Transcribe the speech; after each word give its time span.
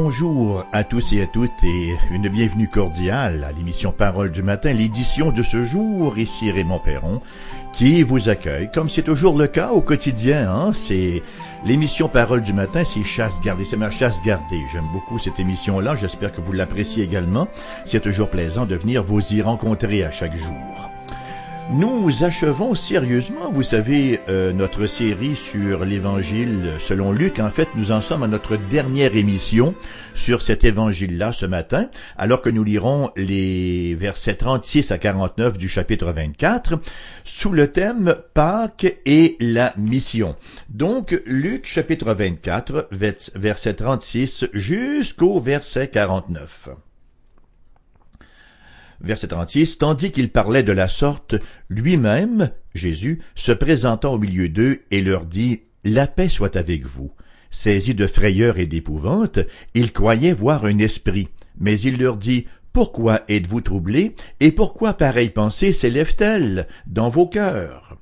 Bonjour 0.00 0.64
à 0.72 0.84
tous 0.84 1.12
et 1.12 1.22
à 1.22 1.26
toutes 1.26 1.64
et 1.64 1.96
une 2.12 2.28
bienvenue 2.28 2.68
cordiale 2.68 3.42
à 3.42 3.50
l'émission 3.50 3.90
Parole 3.90 4.30
du 4.30 4.44
matin, 4.44 4.72
l'édition 4.72 5.32
de 5.32 5.42
ce 5.42 5.64
jour. 5.64 6.16
Ici 6.16 6.52
Raymond 6.52 6.78
Perron 6.78 7.20
qui 7.72 8.04
vous 8.04 8.28
accueille, 8.28 8.70
comme 8.72 8.88
c'est 8.88 9.02
toujours 9.02 9.36
le 9.36 9.48
cas 9.48 9.70
au 9.70 9.82
quotidien. 9.82 10.52
Hein? 10.52 10.72
C'est 10.72 11.20
l'émission 11.66 12.08
Parole 12.08 12.42
du 12.42 12.52
matin, 12.52 12.84
c'est 12.84 13.02
chasse 13.02 13.40
gardée, 13.40 13.64
c'est 13.64 13.76
ma 13.76 13.90
chasse 13.90 14.22
gardée. 14.22 14.62
J'aime 14.72 14.86
beaucoup 14.92 15.18
cette 15.18 15.40
émission-là. 15.40 15.96
J'espère 15.96 16.30
que 16.30 16.40
vous 16.40 16.52
l'appréciez 16.52 17.02
également. 17.02 17.48
C'est 17.84 18.00
toujours 18.00 18.30
plaisant 18.30 18.66
de 18.66 18.76
venir 18.76 19.02
vous 19.02 19.34
y 19.34 19.42
rencontrer 19.42 20.04
à 20.04 20.12
chaque 20.12 20.36
jour. 20.36 20.54
Nous 21.70 22.24
achevons 22.24 22.74
sérieusement, 22.74 23.52
vous 23.52 23.62
savez, 23.62 24.20
euh, 24.30 24.54
notre 24.54 24.86
série 24.86 25.36
sur 25.36 25.84
l'Évangile 25.84 26.72
selon 26.78 27.12
Luc. 27.12 27.40
En 27.40 27.50
fait, 27.50 27.68
nous 27.74 27.90
en 27.90 28.00
sommes 28.00 28.22
à 28.22 28.26
notre 28.26 28.56
dernière 28.56 29.14
émission 29.14 29.74
sur 30.14 30.40
cet 30.40 30.64
Évangile-là 30.64 31.30
ce 31.32 31.44
matin, 31.44 31.90
alors 32.16 32.40
que 32.40 32.48
nous 32.48 32.64
lirons 32.64 33.10
les 33.16 33.94
versets 33.96 34.36
36 34.36 34.92
à 34.92 34.98
49 34.98 35.58
du 35.58 35.68
chapitre 35.68 36.10
24 36.10 36.80
sous 37.24 37.52
le 37.52 37.70
thème 37.70 38.16
Pâques 38.32 38.96
et 39.04 39.36
la 39.38 39.74
mission. 39.76 40.36
Donc, 40.70 41.20
Luc 41.26 41.66
chapitre 41.66 42.14
24, 42.14 42.88
verset 43.34 43.74
36 43.74 44.46
jusqu'au 44.54 45.38
verset 45.38 45.88
49 45.88 46.70
verset 49.00 49.28
36, 49.28 49.78
tandis 49.78 50.10
qu'il 50.12 50.30
parlait 50.30 50.62
de 50.62 50.72
la 50.72 50.88
sorte, 50.88 51.36
lui-même, 51.68 52.50
Jésus, 52.74 53.20
se 53.34 53.52
présentant 53.52 54.14
au 54.14 54.18
milieu 54.18 54.48
d'eux 54.48 54.82
et 54.90 55.00
leur 55.00 55.24
dit, 55.24 55.62
La 55.84 56.06
paix 56.06 56.28
soit 56.28 56.56
avec 56.56 56.84
vous. 56.84 57.12
Saisi 57.50 57.94
de 57.94 58.06
frayeur 58.06 58.58
et 58.58 58.66
d'épouvante, 58.66 59.38
ils 59.74 59.92
croyaient 59.92 60.32
voir 60.32 60.64
un 60.64 60.78
esprit, 60.78 61.28
mais 61.58 61.78
il 61.80 61.98
leur 61.98 62.16
dit, 62.16 62.46
Pourquoi 62.72 63.22
êtes-vous 63.28 63.60
troublés, 63.60 64.14
et 64.40 64.52
pourquoi 64.52 64.94
pareille 64.94 65.30
pensée 65.30 65.72
s'élève-t-elle 65.72 66.66
dans 66.86 67.08
vos 67.08 67.26
cœurs? 67.26 67.96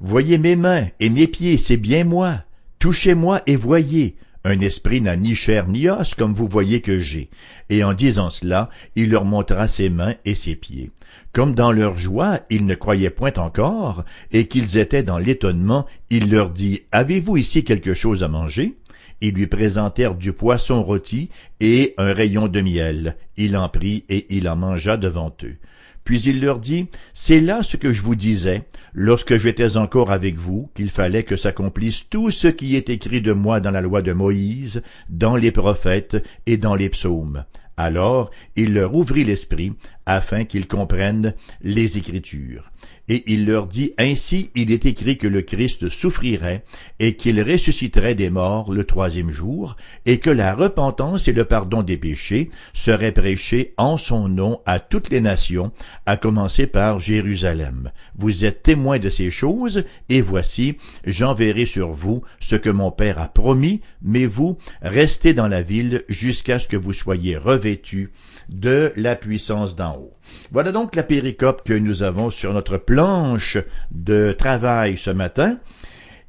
Voyez 0.00 0.36
mes 0.36 0.56
mains 0.56 0.88
et 0.98 1.10
mes 1.10 1.28
pieds, 1.28 1.58
c'est 1.58 1.76
bien 1.76 2.02
moi. 2.02 2.42
Touchez-moi 2.80 3.42
et 3.46 3.54
voyez. 3.54 4.16
Un 4.44 4.60
esprit 4.60 5.00
n'a 5.00 5.16
ni 5.16 5.34
chair 5.36 5.68
ni 5.68 5.88
os, 5.88 6.14
comme 6.14 6.34
vous 6.34 6.48
voyez 6.48 6.80
que 6.80 7.00
j'ai. 7.00 7.30
Et 7.68 7.84
en 7.84 7.94
disant 7.94 8.28
cela, 8.28 8.70
il 8.96 9.10
leur 9.10 9.24
montra 9.24 9.68
ses 9.68 9.88
mains 9.88 10.14
et 10.24 10.34
ses 10.34 10.56
pieds. 10.56 10.90
Comme 11.32 11.54
dans 11.54 11.70
leur 11.70 11.96
joie, 11.96 12.40
ils 12.50 12.66
ne 12.66 12.74
croyaient 12.74 13.10
point 13.10 13.32
encore, 13.36 14.04
et 14.32 14.48
qu'ils 14.48 14.78
étaient 14.78 15.04
dans 15.04 15.18
l'étonnement, 15.18 15.86
il 16.10 16.30
leur 16.30 16.50
dit, 16.50 16.82
Avez-vous 16.90 17.36
ici 17.36 17.62
quelque 17.62 17.94
chose 17.94 18.22
à 18.24 18.28
manger? 18.28 18.76
Ils 19.20 19.34
lui 19.34 19.46
présentèrent 19.46 20.16
du 20.16 20.32
poisson 20.32 20.82
rôti 20.82 21.30
et 21.60 21.94
un 21.96 22.12
rayon 22.12 22.48
de 22.48 22.60
miel. 22.60 23.16
Il 23.36 23.56
en 23.56 23.68
prit 23.68 24.04
et 24.08 24.26
il 24.34 24.48
en 24.48 24.56
mangea 24.56 24.96
devant 24.96 25.32
eux. 25.44 25.56
Puis 26.04 26.22
il 26.22 26.40
leur 26.40 26.58
dit, 26.58 26.88
C'est 27.14 27.40
là 27.40 27.62
ce 27.62 27.76
que 27.76 27.92
je 27.92 28.02
vous 28.02 28.16
disais, 28.16 28.64
lorsque 28.92 29.36
j'étais 29.36 29.76
encore 29.76 30.10
avec 30.10 30.36
vous, 30.36 30.70
qu'il 30.74 30.90
fallait 30.90 31.22
que 31.22 31.36
s'accomplisse 31.36 32.08
tout 32.10 32.30
ce 32.30 32.48
qui 32.48 32.76
est 32.76 32.90
écrit 32.90 33.20
de 33.20 33.32
moi 33.32 33.60
dans 33.60 33.70
la 33.70 33.80
loi 33.80 34.02
de 34.02 34.12
Moïse, 34.12 34.82
dans 35.08 35.36
les 35.36 35.52
prophètes 35.52 36.22
et 36.46 36.56
dans 36.56 36.74
les 36.74 36.88
psaumes. 36.88 37.44
Alors 37.76 38.30
il 38.56 38.74
leur 38.74 38.94
ouvrit 38.94 39.24
l'esprit, 39.24 39.72
afin 40.04 40.44
qu'ils 40.44 40.66
comprennent 40.66 41.34
les 41.62 41.96
Écritures 41.98 42.70
et 43.08 43.24
il 43.26 43.46
leur 43.46 43.66
dit, 43.66 43.92
Ainsi 43.98 44.50
il 44.54 44.70
est 44.70 44.86
écrit 44.86 45.18
que 45.18 45.26
le 45.26 45.42
Christ 45.42 45.88
souffrirait, 45.88 46.64
et 46.98 47.14
qu'il 47.14 47.42
ressusciterait 47.42 48.14
des 48.14 48.30
morts 48.30 48.72
le 48.72 48.84
troisième 48.84 49.30
jour, 49.30 49.76
et 50.06 50.18
que 50.18 50.30
la 50.30 50.54
repentance 50.54 51.28
et 51.28 51.32
le 51.32 51.44
pardon 51.44 51.82
des 51.82 51.96
péchés 51.96 52.50
seraient 52.72 53.12
prêchés 53.12 53.74
en 53.76 53.96
son 53.96 54.28
nom 54.28 54.60
à 54.66 54.80
toutes 54.80 55.10
les 55.10 55.20
nations, 55.20 55.72
à 56.06 56.16
commencer 56.16 56.66
par 56.66 57.00
Jérusalem. 57.00 57.90
Vous 58.16 58.44
êtes 58.44 58.62
témoins 58.62 58.98
de 58.98 59.10
ces 59.10 59.30
choses, 59.30 59.84
et 60.08 60.22
voici, 60.22 60.76
j'enverrai 61.04 61.66
sur 61.66 61.92
vous 61.92 62.22
ce 62.40 62.56
que 62.56 62.70
mon 62.70 62.90
Père 62.90 63.18
a 63.18 63.28
promis, 63.28 63.80
mais 64.02 64.26
vous, 64.26 64.58
restez 64.80 65.34
dans 65.34 65.48
la 65.48 65.62
ville 65.62 66.04
jusqu'à 66.08 66.58
ce 66.58 66.68
que 66.68 66.76
vous 66.76 66.92
soyez 66.92 67.36
revêtus 67.36 68.10
de 68.48 68.92
la 68.96 69.16
puissance 69.16 69.76
d'en 69.76 69.96
haut. 69.96 70.12
Voilà 70.50 70.72
donc 70.72 70.94
la 70.96 71.02
péricope 71.02 71.62
que 71.64 71.72
nous 71.72 72.02
avons 72.02 72.30
sur 72.30 72.52
notre 72.52 72.76
planche 72.76 73.58
de 73.90 74.32
travail 74.32 74.96
ce 74.96 75.10
matin. 75.10 75.58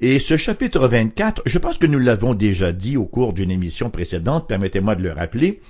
Et 0.01 0.19
ce 0.19 0.35
chapitre 0.35 0.87
24, 0.87 1.43
je 1.45 1.57
pense 1.59 1.77
que 1.77 1.87
nous 1.87 1.99
l'avons 1.99 2.33
déjà 2.33 2.73
dit 2.73 2.97
au 2.97 3.05
cours 3.05 3.33
d'une 3.33 3.51
émission 3.51 3.89
précédente, 3.89 4.47
permettez-moi 4.47 4.95
de 4.95 5.03
le 5.03 5.13
rappeler. 5.13 5.61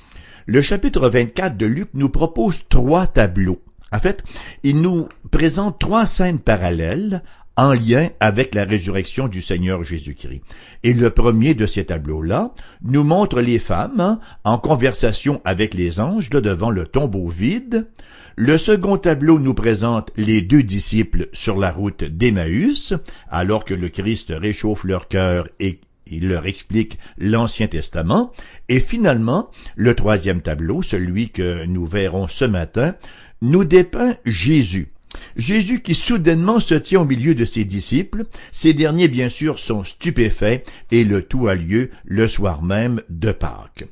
Le 0.46 0.62
chapitre 0.62 1.08
24 1.08 1.56
de 1.56 1.66
Luc 1.66 1.90
nous 1.94 2.10
propose 2.10 2.64
trois 2.68 3.08
tableaux. 3.08 3.62
En 3.92 4.00
fait, 4.00 4.24
il 4.64 4.82
nous 4.82 5.08
présente 5.30 5.80
trois 5.80 6.08
scènes 6.08 6.40
parallèles 6.40 7.22
en 7.56 7.74
lien 7.74 8.10
avec 8.20 8.56
la 8.56 8.66
résurrection 8.66 9.28
du 9.28 9.42
Seigneur 9.42 9.84
Jésus-Christ. 9.84 10.42
Et 10.84 10.94
le 10.94 11.10
premier 11.10 11.54
de 11.54 11.68
ces 11.68 11.86
tableaux-là 11.86 12.54
nous 12.84 13.04
montre 13.04 13.42
les 13.42 13.60
femmes 13.60 14.00
hein, 14.00 14.20
en 14.44 14.58
conversation 14.58 15.42
avec 15.46 15.74
les 15.74 16.00
anges 16.00 16.30
devant 16.30 16.72
le 16.72 16.86
tombeau 16.86 17.30
vide. 17.30 17.88
Le 18.36 18.58
second 18.58 18.98
tableau 18.98 19.38
nous 19.38 19.54
présente 19.54 20.10
les 20.18 20.42
deux 20.42 20.64
disciples 20.64 21.30
sur 21.34 21.58
la 21.58 21.72
route 21.72 22.04
d'Emmaüs, 22.04 22.94
alors 23.30 23.66
que 23.66 23.76
le 23.76 23.90
Christ 23.90 24.34
réchauffe 24.36 24.84
leur 24.86 25.08
cœur 25.08 25.48
et 25.60 25.80
il 26.08 26.28
leur 26.28 26.48
explique 26.48 26.98
l'Ancien 27.18 27.68
Testament. 27.68 28.32
Et 28.70 28.80
finalement, 28.80 29.50
le 29.76 29.94
troisième 29.94 30.42
tableau, 30.42 30.82
celui 30.82 31.30
que 31.30 31.66
nous 31.66 31.86
verrons 31.86 32.28
ce 32.28 32.46
matin, 32.46 32.96
nous 33.42 33.64
dépeint 33.64 34.16
Jésus 34.26 34.93
Jésus 35.36 35.82
qui 35.82 35.96
soudainement 35.96 36.60
se 36.60 36.76
tient 36.76 37.02
au 37.02 37.06
milieu 37.06 37.36
de 37.36 37.46
ses 37.46 37.66
disciples, 37.66 38.26
ces 38.52 38.74
derniers 38.74 39.08
bien 39.08 39.30
sûr 39.30 39.60
sont 39.60 39.84
stupéfaits 39.84 40.64
et 40.92 41.04
le 41.04 41.22
tout 41.22 41.48
a 41.48 41.56
lieu 41.56 41.92
le 42.06 42.28
soir 42.28 42.64
même 42.64 43.02
de 43.10 43.32
Pâques. 43.32 43.86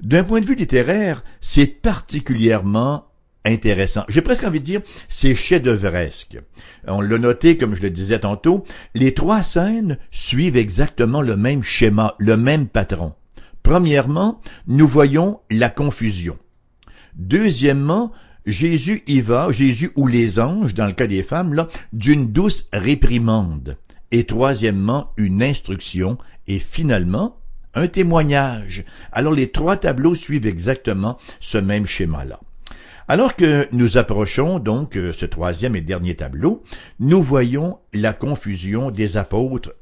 D'un 0.00 0.24
point 0.24 0.40
de 0.40 0.46
vue 0.46 0.54
littéraire, 0.54 1.24
c'est 1.40 1.66
particulièrement 1.66 3.06
intéressant. 3.44 4.04
J'ai 4.08 4.22
presque 4.22 4.44
envie 4.44 4.60
de 4.60 4.64
dire, 4.64 4.80
c'est 5.08 5.34
chef-d'œuvresque. 5.34 6.38
On 6.86 7.00
l'a 7.00 7.18
noté, 7.18 7.56
comme 7.56 7.76
je 7.76 7.82
le 7.82 7.90
disais 7.90 8.18
tantôt, 8.18 8.64
les 8.94 9.14
trois 9.14 9.42
scènes 9.42 9.98
suivent 10.10 10.56
exactement 10.56 11.22
le 11.22 11.36
même 11.36 11.62
schéma, 11.62 12.14
le 12.18 12.36
même 12.36 12.66
patron. 12.66 13.14
Premièrement, 13.62 14.40
nous 14.66 14.86
voyons 14.86 15.40
la 15.50 15.70
confusion. 15.70 16.38
Deuxièmement, 17.14 18.12
Jésus 18.46 19.02
y 19.08 19.20
va, 19.20 19.50
Jésus 19.50 19.90
ou 19.96 20.06
les 20.06 20.38
anges, 20.38 20.74
dans 20.74 20.86
le 20.86 20.92
cas 20.92 21.08
des 21.08 21.22
femmes, 21.22 21.52
là, 21.52 21.66
d'une 21.92 22.28
douce 22.28 22.68
réprimande. 22.72 23.76
Et 24.12 24.24
troisièmement, 24.24 25.12
une 25.16 25.42
instruction. 25.42 26.16
Et 26.46 26.60
finalement, 26.60 27.40
un 27.74 27.88
témoignage. 27.88 28.84
Alors 29.12 29.32
les 29.32 29.50
trois 29.50 29.76
tableaux 29.76 30.14
suivent 30.14 30.46
exactement 30.46 31.18
ce 31.40 31.58
même 31.58 31.86
schéma-là. 31.86 32.40
Alors 33.08 33.36
que 33.36 33.68
nous 33.72 33.98
approchons 33.98 34.58
donc 34.58 34.96
euh, 34.96 35.12
ce 35.12 35.26
troisième 35.26 35.76
et 35.76 35.80
dernier 35.80 36.16
tableau, 36.16 36.64
nous 36.98 37.22
voyons 37.22 37.78
la 37.92 38.12
confusion 38.12 38.90
des 38.90 39.16
apôtres 39.16 39.72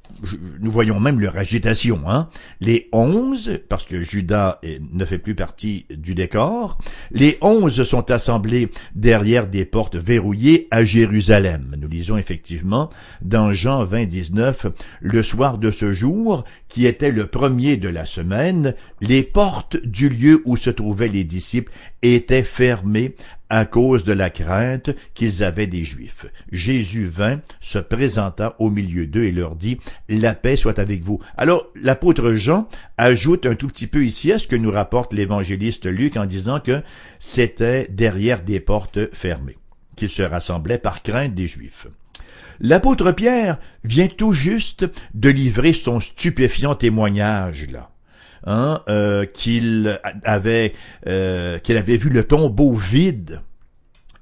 nous 0.61 0.71
voyons 0.71 1.01
même 1.01 1.21
leur 1.21 1.37
agitation. 1.37 2.03
Hein? 2.07 2.29
Les 2.61 2.89
onze, 2.93 3.61
parce 3.69 3.85
que 3.85 4.01
Judas 4.01 4.61
ne 4.93 5.05
fait 5.05 5.19
plus 5.19 5.35
partie 5.35 5.87
du 5.91 6.15
décor, 6.15 6.79
les 7.11 7.39
onze 7.41 7.83
sont 7.83 8.11
assemblés 8.11 8.71
derrière 8.95 9.47
des 9.47 9.65
portes 9.65 9.97
verrouillées 9.97 10.69
à 10.71 10.85
Jérusalem. 10.85 11.77
Nous 11.79 11.89
lisons 11.89 12.17
effectivement 12.17 12.91
dans 13.23 13.53
Jean 13.53 13.85
20, 13.85 14.05
19, 14.05 14.67
le 15.01 15.23
soir 15.23 15.59
de 15.59 15.71
ce 15.71 15.93
jour, 15.93 16.45
qui 16.69 16.87
était 16.87 17.11
le 17.11 17.27
premier 17.27 17.77
de 17.77 17.89
la 17.89 18.05
semaine, 18.05 18.75
les 19.01 19.23
portes 19.23 19.77
du 19.85 20.09
lieu 20.09 20.43
où 20.45 20.57
se 20.57 20.71
trouvaient 20.71 21.09
les 21.09 21.25
disciples 21.25 21.73
étaient 22.05 22.43
fermées 22.43 23.15
à 23.49 23.65
cause 23.67 24.05
de 24.05 24.13
la 24.13 24.31
crainte 24.31 24.91
qu'ils 25.15 25.45
avaient 25.45 25.67
des 25.67 25.85
Juifs. 25.85 26.27
Jésus 26.51 27.07
vint, 27.07 27.41
se 27.61 27.79
présenta 27.79 28.57
au 28.59 28.69
milieu 28.71 29.07
d'eux 29.07 29.25
et 29.25 29.33
leur 29.33 29.57
dit, 29.57 29.79
La 30.09 30.35
paix 30.35 30.57
soit 30.57 30.79
avec 30.79 31.03
vous. 31.03 31.21
Alors, 31.37 31.67
l'apôtre 31.75 32.35
Jean 32.35 32.69
ajoute 32.99 33.47
un 33.47 33.55
tout 33.55 33.69
petit 33.69 33.87
peu 33.87 34.05
ici 34.05 34.33
à 34.33 34.39
ce 34.39 34.49
que 34.49 34.57
nous 34.57 34.71
rapporte 34.71 35.13
l'évangéliste 35.13 35.87
Luc 35.87 36.17
en 36.17 36.27
disant 36.27 36.61
que 36.61 36.83
c'était 37.19 37.87
derrière 37.91 38.43
des 38.43 38.61
portes 38.61 39.15
fermées, 39.15 39.59
qu'ils 39.97 40.11
se 40.11 40.23
rassemblaient 40.23 40.79
par 40.79 41.03
crainte 41.03 41.35
des 41.35 41.47
Juifs. 41.47 41.87
L'apôtre 42.61 43.13
Pierre 43.13 43.59
vient 43.83 44.09
tout 44.09 44.33
juste 44.33 44.87
de 45.15 45.29
livrer 45.29 45.73
son 45.73 46.01
stupéfiant 46.01 46.75
témoignage 46.75 47.69
là. 47.71 47.94
Hein, 48.47 48.83
euh, 48.91 49.25
qu'il 49.25 49.99
avait 50.23 50.75
euh, 51.07 51.59
qu'il 51.59 51.79
avait 51.79 51.97
vu 51.97 52.11
le 52.11 52.25
tombeau 52.25 52.75
vide 52.75 53.41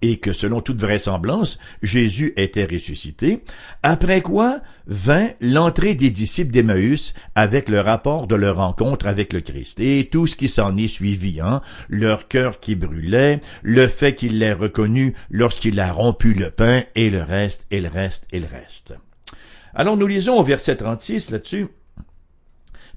et 0.03 0.19
que 0.19 0.33
selon 0.33 0.61
toute 0.61 0.81
vraisemblance, 0.81 1.59
Jésus 1.83 2.33
était 2.37 2.67
ressuscité, 2.67 3.43
après 3.83 4.21
quoi 4.21 4.61
vint 4.87 5.29
l'entrée 5.41 5.95
des 5.95 6.11
disciples 6.11 6.51
d'Emmaüs 6.51 7.15
avec 7.37 7.69
le 7.69 7.81
rapport 7.81 8.27
de 8.27 8.35
leur 8.35 8.57
rencontre 8.57 9.07
avec 9.07 9.33
le 9.33 9.41
Christ. 9.41 9.79
Et 9.81 10.09
tout 10.11 10.27
ce 10.27 10.35
qui 10.35 10.49
s'en 10.49 10.77
est 10.77 10.89
suivi, 10.89 11.41
hein, 11.41 11.63
leur 11.89 12.27
cœur 12.27 12.59
qui 12.59 12.75
brûlait, 12.75 13.41
le 13.63 13.87
fait 13.87 14.15
qu'il 14.15 14.39
l'ait 14.39 14.53
reconnu 14.53 15.15
lorsqu'il 15.31 15.79
a 15.81 15.93
rompu 15.93 16.35
le 16.35 16.51
pain 16.51 16.83
et 16.97 17.09
le 17.09 17.23
reste, 17.23 17.67
et 17.71 17.81
le 17.81 17.89
reste, 17.89 18.27
et 18.33 18.41
le 18.41 18.47
reste. 18.47 18.95
Alors 19.75 19.97
nous 19.97 20.07
lisons 20.07 20.39
au 20.39 20.43
verset 20.43 20.77
36 20.77 21.31
là-dessus, 21.31 21.69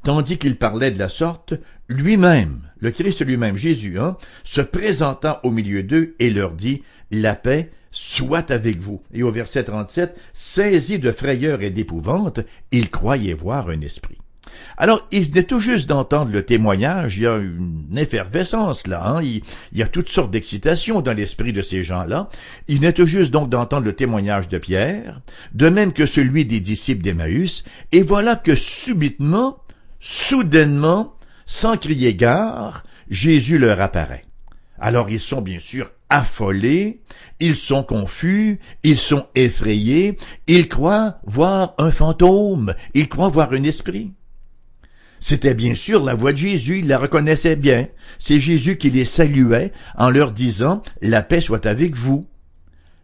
tandis 0.05 0.37
qu'il 0.37 0.55
parlait 0.55 0.91
de 0.91 0.99
la 0.99 1.09
sorte, 1.09 1.55
lui-même, 1.89 2.61
le 2.79 2.91
Christ 2.91 3.25
lui-même, 3.25 3.57
Jésus, 3.57 3.99
hein, 3.99 4.17
se 4.43 4.61
présentant 4.61 5.39
au 5.43 5.49
milieu 5.49 5.81
d'eux 5.81 6.15
et 6.19 6.29
leur 6.29 6.51
dit, 6.51 6.83
la 7.09 7.35
paix 7.35 7.71
soit 7.91 8.51
avec 8.51 8.79
vous. 8.79 9.01
Et 9.13 9.23
au 9.23 9.31
verset 9.31 9.63
37, 9.63 10.15
saisi 10.35 10.99
de 10.99 11.11
frayeur 11.11 11.63
et 11.63 11.71
d'épouvante, 11.71 12.41
il 12.71 12.91
croyait 12.91 13.33
voir 13.33 13.69
un 13.69 13.81
esprit. 13.81 14.17
Alors, 14.77 15.07
il 15.11 15.25
venait 15.25 15.43
tout 15.43 15.59
juste 15.59 15.89
d'entendre 15.89 16.31
le 16.31 16.43
témoignage, 16.43 17.17
il 17.17 17.23
y 17.23 17.27
a 17.27 17.37
une 17.37 17.97
effervescence 17.97 18.85
là, 18.85 19.03
hein? 19.03 19.23
il, 19.23 19.41
y 19.73 19.81
a 19.81 19.87
toutes 19.87 20.09
sortes 20.09 20.31
d'excitations 20.31 21.01
dans 21.01 21.13
l'esprit 21.13 21.51
de 21.51 21.63
ces 21.63 21.83
gens-là. 21.83 22.29
Il 22.67 22.77
venait 22.77 22.93
tout 22.93 23.07
juste 23.07 23.31
donc 23.31 23.49
d'entendre 23.49 23.85
le 23.85 23.93
témoignage 23.93 24.49
de 24.49 24.59
Pierre, 24.59 25.21
de 25.53 25.67
même 25.67 25.93
que 25.93 26.05
celui 26.05 26.45
des 26.45 26.59
disciples 26.59 27.01
d'Emmaüs, 27.01 27.63
et 27.91 28.03
voilà 28.03 28.35
que 28.35 28.55
subitement, 28.55 29.57
soudainement, 30.07 31.15
sans 31.47 31.77
crier 31.77 32.13
gare, 32.13 32.83
Jésus 33.09 33.57
leur 33.57 33.81
apparaît. 33.81 34.23
Alors 34.77 35.09
ils 35.09 35.19
sont 35.19 35.41
bien 35.41 35.59
sûr 35.59 35.89
affolés, 36.09 37.01
ils 37.39 37.55
sont 37.55 37.81
confus, 37.81 38.59
ils 38.83 38.99
sont 38.99 39.25
effrayés, 39.33 40.17
ils 40.45 40.67
croient 40.67 41.17
voir 41.23 41.73
un 41.79 41.91
fantôme, 41.91 42.75
ils 42.93 43.09
croient 43.09 43.29
voir 43.29 43.51
un 43.53 43.63
esprit. 43.63 44.13
C'était 45.19 45.55
bien 45.55 45.73
sûr 45.73 46.03
la 46.03 46.13
voix 46.13 46.33
de 46.33 46.37
Jésus, 46.37 46.79
ils 46.79 46.87
la 46.87 46.99
reconnaissaient 46.99 47.55
bien. 47.55 47.87
C'est 48.19 48.39
Jésus 48.39 48.77
qui 48.77 48.91
les 48.91 49.05
saluait 49.05 49.71
en 49.97 50.11
leur 50.11 50.31
disant 50.31 50.83
La 51.01 51.23
paix 51.23 51.41
soit 51.41 51.65
avec 51.65 51.95
vous. 51.95 52.27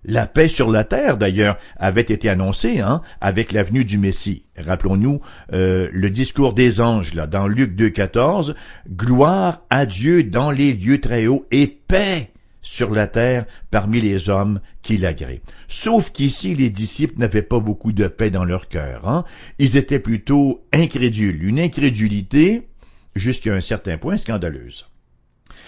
La 0.03 0.25
paix 0.25 0.47
sur 0.47 0.71
la 0.71 0.83
terre, 0.83 1.17
d'ailleurs, 1.17 1.57
avait 1.77 2.01
été 2.01 2.27
annoncée 2.27 2.79
hein, 2.79 3.01
avec 3.19 3.51
la 3.51 3.63
venue 3.63 3.85
du 3.85 3.99
Messie. 3.99 4.47
Rappelons-nous 4.57 5.21
euh, 5.53 5.89
le 5.91 6.09
discours 6.09 6.53
des 6.53 6.81
anges, 6.81 7.13
là, 7.13 7.27
dans 7.27 7.47
Luc 7.47 7.77
2.14, 7.77 8.55
Gloire 8.89 9.61
à 9.69 9.85
Dieu 9.85 10.23
dans 10.23 10.49
les 10.49 10.73
lieux 10.73 10.99
très 10.99 11.27
hauts 11.27 11.45
et 11.51 11.67
paix 11.67 12.31
sur 12.63 12.91
la 12.91 13.07
terre 13.07 13.45
parmi 13.69 14.01
les 14.01 14.29
hommes 14.29 14.59
qui 14.81 14.97
l'agréent. 14.97 15.39
Sauf 15.67 16.11
qu'ici, 16.11 16.55
les 16.55 16.69
disciples 16.69 17.19
n'avaient 17.19 17.41
pas 17.41 17.59
beaucoup 17.59 17.91
de 17.91 18.07
paix 18.07 18.31
dans 18.31 18.45
leur 18.45 18.67
cœur. 18.67 19.07
Hein. 19.07 19.23
Ils 19.59 19.77
étaient 19.77 19.99
plutôt 19.99 20.65
incrédules, 20.73 21.43
une 21.43 21.59
incrédulité 21.59 22.67
jusqu'à 23.15 23.53
un 23.53 23.61
certain 23.61 23.97
point 23.97 24.17
scandaleuse. 24.17 24.87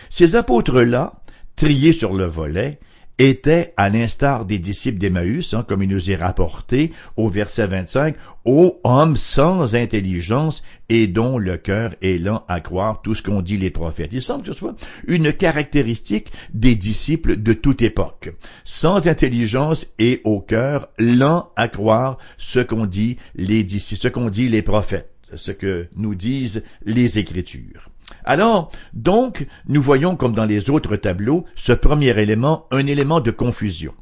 Ces 0.09 0.35
apôtres-là, 0.35 1.21
triés 1.55 1.93
sur 1.93 2.13
le 2.13 2.25
volet, 2.25 2.79
était, 3.19 3.73
à 3.77 3.89
l'instar 3.89 4.45
des 4.45 4.59
disciples 4.59 4.97
d'Emmaüs, 4.97 5.53
hein, 5.53 5.63
comme 5.67 5.83
il 5.83 5.89
nous 5.89 6.11
est 6.11 6.15
rapporté 6.15 6.91
au 7.15 7.29
verset 7.29 7.67
25, 7.67 8.15
ô 8.45 8.79
homme 8.83 9.17
sans 9.17 9.75
intelligence 9.75 10.63
et 10.89 11.07
dont 11.07 11.37
le 11.37 11.57
cœur 11.57 11.95
est 12.01 12.17
lent 12.17 12.43
à 12.47 12.59
croire 12.59 13.01
tout 13.01 13.15
ce 13.15 13.21
qu'ont 13.21 13.41
dit 13.41 13.57
les 13.57 13.69
prophètes. 13.69 14.11
Il 14.13 14.21
semble 14.21 14.43
que 14.43 14.51
ce 14.51 14.57
soit 14.57 14.75
une 15.07 15.31
caractéristique 15.31 16.31
des 16.53 16.75
disciples 16.75 17.37
de 17.37 17.53
toute 17.53 17.81
époque. 17.81 18.33
Sans 18.65 19.07
intelligence 19.07 19.87
et 19.99 20.21
au 20.23 20.39
cœur 20.39 20.89
lent 20.97 21.51
à 21.55 21.67
croire 21.67 22.17
ce 22.37 22.59
qu'ont 22.59 22.85
dit 22.85 23.17
les 23.35 23.63
disciples, 23.63 24.01
ce 24.01 24.07
qu'ont 24.07 24.29
dit 24.29 24.49
les 24.49 24.61
prophètes, 24.61 25.13
ce 25.35 25.51
que 25.51 25.87
nous 25.95 26.15
disent 26.15 26.63
les 26.85 27.19
Écritures. 27.19 27.92
Alors, 28.25 28.71
donc, 28.93 29.47
nous 29.67 29.81
voyons 29.81 30.15
comme 30.15 30.33
dans 30.33 30.45
les 30.45 30.69
autres 30.69 30.95
tableaux, 30.95 31.45
ce 31.55 31.73
premier 31.73 32.17
élément, 32.19 32.67
un 32.71 32.85
élément 32.87 33.21
de 33.21 33.31
confusion. 33.31 33.93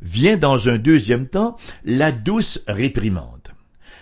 Vient 0.00 0.36
dans 0.36 0.68
un 0.68 0.78
deuxième 0.78 1.26
temps 1.26 1.56
la 1.84 2.12
douce 2.12 2.60
réprimande. 2.68 3.48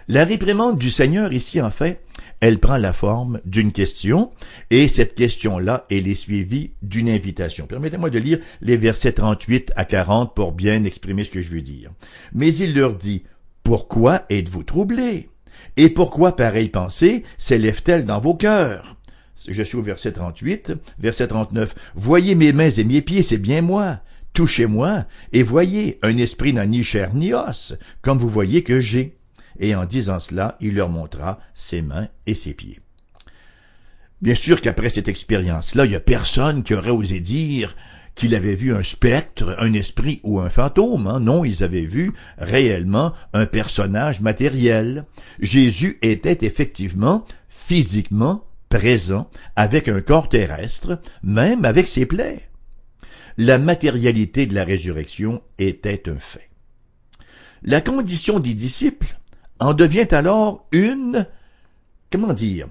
La 0.09 0.25
réprimande 0.25 0.79
du 0.79 0.91
Seigneur 0.91 1.33
ici, 1.33 1.61
en 1.61 1.71
fait, 1.71 2.01
elle 2.41 2.59
prend 2.59 2.77
la 2.77 2.93
forme 2.93 3.41
d'une 3.45 3.73
question, 3.73 4.31
et 4.71 4.89
cette 4.89 5.15
question-là, 5.15 5.87
elle 5.91 6.07
est 6.07 6.15
suivie 6.15 6.73
d'une 6.83 7.09
invitation. 7.09 7.67
Permettez-moi 7.67 8.11
de 8.11 8.19
lire 8.19 8.39
les 8.61 8.77
versets 8.77 9.13
38 9.13 9.73
à 9.75 9.85
40 9.85 10.35
pour 10.35 10.53
bien 10.53 10.85
exprimer 10.85 11.25
ce 11.25 11.31
que 11.31 11.43
je 11.43 11.51
veux 11.51 11.63
dire. 11.63 11.91
Mais 12.33 12.55
il 12.55 12.75
leur 12.75 12.95
dit, 12.95 13.25
Pourquoi 13.65 14.23
êtes-vous 14.29 14.65
troublés? 14.65 15.31
Et 15.77 15.89
pourquoi 15.91 16.37
pareille 16.37 16.69
pensée 16.69 17.25
s'élève-t-elle 17.39 18.05
dans 18.05 18.21
vos 18.21 18.35
cœurs? 18.35 18.96
Je 19.49 19.63
suis 19.63 19.77
au 19.77 19.83
verset 19.83 20.13
38, 20.13 20.75
verset 20.99 21.29
39. 21.29 21.75
Voyez 21.95 22.35
mes 22.35 22.53
mains 22.53 22.71
et 22.71 22.85
mes 22.85 23.01
pieds, 23.01 23.23
c'est 23.23 23.39
bien 23.39 23.63
moi. 23.63 24.01
Touchez-moi, 24.33 25.07
et 25.33 25.43
voyez, 25.43 25.99
un 26.03 26.19
esprit 26.19 26.53
n'a 26.53 26.67
ni 26.67 26.85
chair 26.85 27.15
ni 27.15 27.33
os, 27.33 27.75
comme 28.03 28.19
vous 28.19 28.29
voyez 28.29 28.63
que 28.63 28.83
j'ai. 28.83 29.17
Et 29.59 29.75
en 29.75 29.87
disant 29.87 30.21
cela, 30.21 30.59
il 30.61 30.75
leur 30.75 30.91
montra 30.91 31.39
ses 31.55 31.81
mains 31.81 32.09
et 32.27 32.35
ses 32.35 32.53
pieds. 32.53 32.81
Bien 34.21 34.35
sûr 34.35 34.61
qu'après 34.61 34.91
cette 34.91 35.09
expérience-là, 35.09 35.87
il 35.87 35.91
n'y 35.91 35.97
a 35.97 36.01
personne 36.01 36.63
qui 36.63 36.75
aurait 36.75 36.91
osé 36.91 37.21
dire 37.21 37.77
qu'il 38.15 38.35
avait 38.35 38.55
vu 38.55 38.75
un 38.75 38.83
spectre, 38.83 39.55
un 39.59 39.73
esprit 39.75 40.21
ou 40.25 40.41
un 40.41 40.49
fantôme. 40.49 41.07
Hein. 41.07 41.21
Non, 41.21 41.45
ils 41.45 41.63
avaient 41.63 41.85
vu 41.85 42.13
réellement 42.39 43.13
un 43.35 43.47
personnage 43.47 44.21
matériel. 44.21 45.05
Jésus 45.39 45.99
était 46.03 46.45
effectivement 46.47 47.25
physiquement 47.49 48.46
présent 48.69 49.29
avec 49.55 49.89
un 49.89 50.01
corps 50.01 50.29
terrestre, 50.29 51.01
même 51.23 51.65
avec 51.65 51.89
ses 51.89 52.07
plaies. 52.07 52.49
La 53.39 53.59
matérialité 53.59 54.47
de 54.47 54.55
la 54.55 54.65
résurrection 54.65 55.43
était 55.59 56.09
un 56.09 56.19
fait. 56.19 56.49
La 57.63 57.81
condition 57.81 58.41
des 58.41 58.55
disciples 58.55 59.19
en 59.59 59.75
devient 59.75 60.09
alors 60.11 60.67
une, 60.73 61.27
comment 62.11 62.33
dire, 62.33 62.69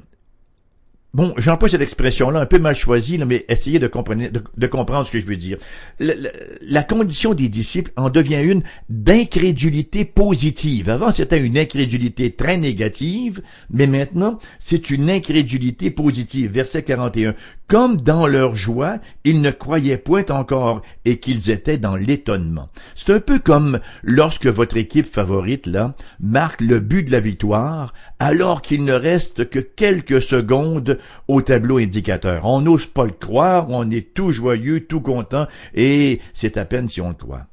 Bon, 1.16 1.34
j'emploie 1.38 1.70
cette 1.70 1.82
expression-là 1.82 2.42
un 2.42 2.46
peu 2.46 2.60
mal 2.60 2.76
choisie, 2.76 3.18
mais 3.20 3.46
essayez 3.48 3.80
de 3.80 3.88
comprendre, 3.88 5.06
ce 5.06 5.12
que 5.12 5.22
je 5.22 5.26
veux 5.26 5.38
dire. 5.38 5.58
La, 5.98 6.84
condition 6.84 7.34
des 7.34 7.48
disciples 7.48 7.94
en 7.96 8.10
devient 8.10 8.44
une 8.44 8.64
d'incrédulité 8.90 10.04
positive. 10.04 10.90
Avant, 10.90 11.12
c'était 11.12 11.42
une 11.42 11.58
incrédulité 11.58 12.32
très 12.32 12.58
négative, 12.58 13.42
mais 13.70 13.88
maintenant, 13.88 14.40
c'est 14.60 14.90
une 14.90 15.10
incrédulité 15.10 15.90
positive. 15.90 16.52
Verset 16.52 16.84
41. 16.84 17.34
Comme 17.68 17.96
dans 17.96 18.28
leur 18.28 18.58
joie, 18.58 19.00
ils 19.24 19.42
ne 19.42 19.52
croyaient 19.52 19.98
point 19.98 20.26
encore 20.30 20.82
et 21.06 21.18
qu'ils 21.20 21.50
étaient 21.50 21.78
dans 21.78 21.96
l'étonnement. 21.96 22.70
C'est 22.94 23.14
un 23.14 23.20
peu 23.22 23.40
comme 23.40 23.80
lorsque 24.04 24.48
votre 24.48 24.76
équipe 24.76 25.12
favorite, 25.12 25.66
là, 25.66 25.96
marque 26.20 26.60
le 26.60 26.82
but 26.82 27.04
de 27.04 27.12
la 27.12 27.22
victoire, 27.22 27.94
alors 28.20 28.62
qu'il 28.62 28.84
ne 28.84 28.94
reste 28.94 29.50
que 29.50 29.60
quelques 29.60 30.22
secondes 30.22 31.00
au 31.28 31.42
tableau 31.42 31.78
indicateur. 31.78 32.46
On 32.46 32.62
n'ose 32.62 32.86
pas 32.86 33.06
le 33.06 33.12
croire, 33.12 33.70
on 33.70 33.90
est 33.90 34.14
tout 34.14 34.32
joyeux, 34.32 34.86
tout 34.86 35.02
content, 35.02 35.48
et 35.74 36.20
c'est 36.34 36.58
à 36.58 36.66
peine 36.66 36.90
si 36.90 37.02
on 37.02 37.10
le 37.10 37.16
croit. 37.16 37.48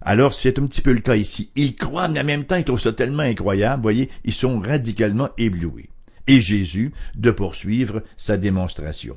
Alors 0.00 0.34
c'est 0.34 0.58
un 0.58 0.66
petit 0.66 0.82
peu 0.82 0.92
le 0.92 1.00
cas 1.00 1.16
ici. 1.16 1.50
Ils 1.56 1.74
croient, 1.74 2.08
mais 2.08 2.20
en 2.20 2.24
même 2.24 2.44
temps, 2.44 2.56
ils 2.56 2.64
trouvent 2.64 2.80
ça 2.80 2.92
tellement 2.92 3.22
incroyable, 3.22 3.82
voyez, 3.82 4.10
ils 4.24 4.34
sont 4.34 4.60
radicalement 4.60 5.30
éblouis. 5.38 5.88
Et 6.26 6.40
Jésus 6.40 6.92
de 7.14 7.30
poursuivre 7.30 8.02
sa 8.16 8.36
démonstration. 8.36 9.16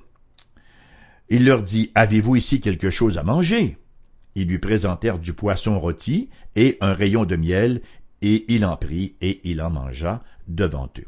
Il 1.29 1.45
leur 1.45 1.61
dit, 1.63 1.91
Avez-vous 1.95 2.37
ici 2.37 2.61
quelque 2.61 2.89
chose 2.89 3.17
à 3.17 3.23
manger? 3.23 3.77
Ils 4.35 4.47
lui 4.47 4.59
présentèrent 4.59 5.19
du 5.19 5.33
poisson 5.33 5.79
rôti 5.79 6.29
et 6.55 6.77
un 6.79 6.93
rayon 6.93 7.25
de 7.25 7.35
miel, 7.35 7.81
et 8.21 8.45
il 8.53 8.65
en 8.65 8.77
prit 8.77 9.15
et 9.21 9.41
il 9.43 9.61
en 9.61 9.69
mangea 9.69 10.23
devant 10.47 10.89
eux. 10.99 11.05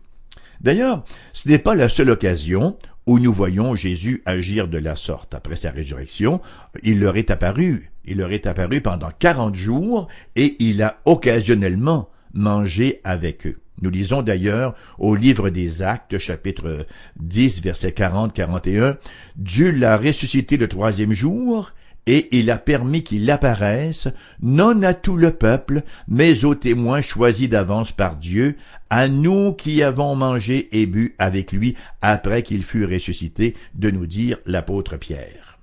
D'ailleurs, 0.61 1.03
ce 1.33 1.49
n'est 1.49 1.59
pas 1.59 1.75
la 1.75 1.89
seule 1.89 2.09
occasion 2.09 2.77
où 3.05 3.19
nous 3.19 3.33
voyons 3.33 3.75
Jésus 3.75 4.21
agir 4.25 4.67
de 4.67 4.77
la 4.77 4.95
sorte. 4.95 5.33
Après 5.33 5.55
sa 5.55 5.71
résurrection, 5.71 6.41
il 6.83 6.99
leur 6.99 7.17
est 7.17 7.31
apparu. 7.31 7.91
Il 8.05 8.17
leur 8.17 8.31
est 8.31 8.47
apparu 8.47 8.81
pendant 8.81 9.09
quarante 9.17 9.55
jours 9.55 10.07
et 10.35 10.55
il 10.59 10.81
a 10.81 10.99
occasionnellement 11.05 12.09
mangé 12.33 13.01
avec 13.03 13.47
eux. 13.47 13.59
Nous 13.81 13.89
lisons 13.89 14.21
d'ailleurs 14.21 14.75
au 14.97 15.15
livre 15.15 15.49
des 15.49 15.81
Actes, 15.81 16.17
chapitre 16.17 16.85
10, 17.19 17.61
verset 17.61 17.91
40-41, 17.91 18.97
Dieu 19.37 19.71
l'a 19.71 19.97
ressuscité 19.97 20.57
le 20.57 20.67
troisième 20.67 21.13
jour 21.13 21.71
et 22.11 22.27
il 22.35 22.49
a 22.49 22.57
permis 22.57 23.03
qu'il 23.03 23.29
apparaisse, 23.29 24.07
non 24.41 24.81
à 24.81 24.95
tout 24.95 25.15
le 25.15 25.29
peuple, 25.29 25.83
mais 26.07 26.43
aux 26.43 26.55
témoins 26.55 27.01
choisis 27.01 27.47
d'avance 27.47 27.91
par 27.91 28.15
Dieu, 28.15 28.55
à 28.89 29.07
nous 29.07 29.53
qui 29.53 29.83
avons 29.83 30.15
mangé 30.15 30.69
et 30.71 30.87
bu 30.87 31.13
avec 31.19 31.51
lui 31.51 31.75
après 32.01 32.41
qu'il 32.41 32.63
fut 32.63 32.85
ressuscité, 32.85 33.55
de 33.75 33.91
nous 33.91 34.07
dire 34.07 34.39
l'apôtre 34.47 34.97
Pierre. 34.97 35.59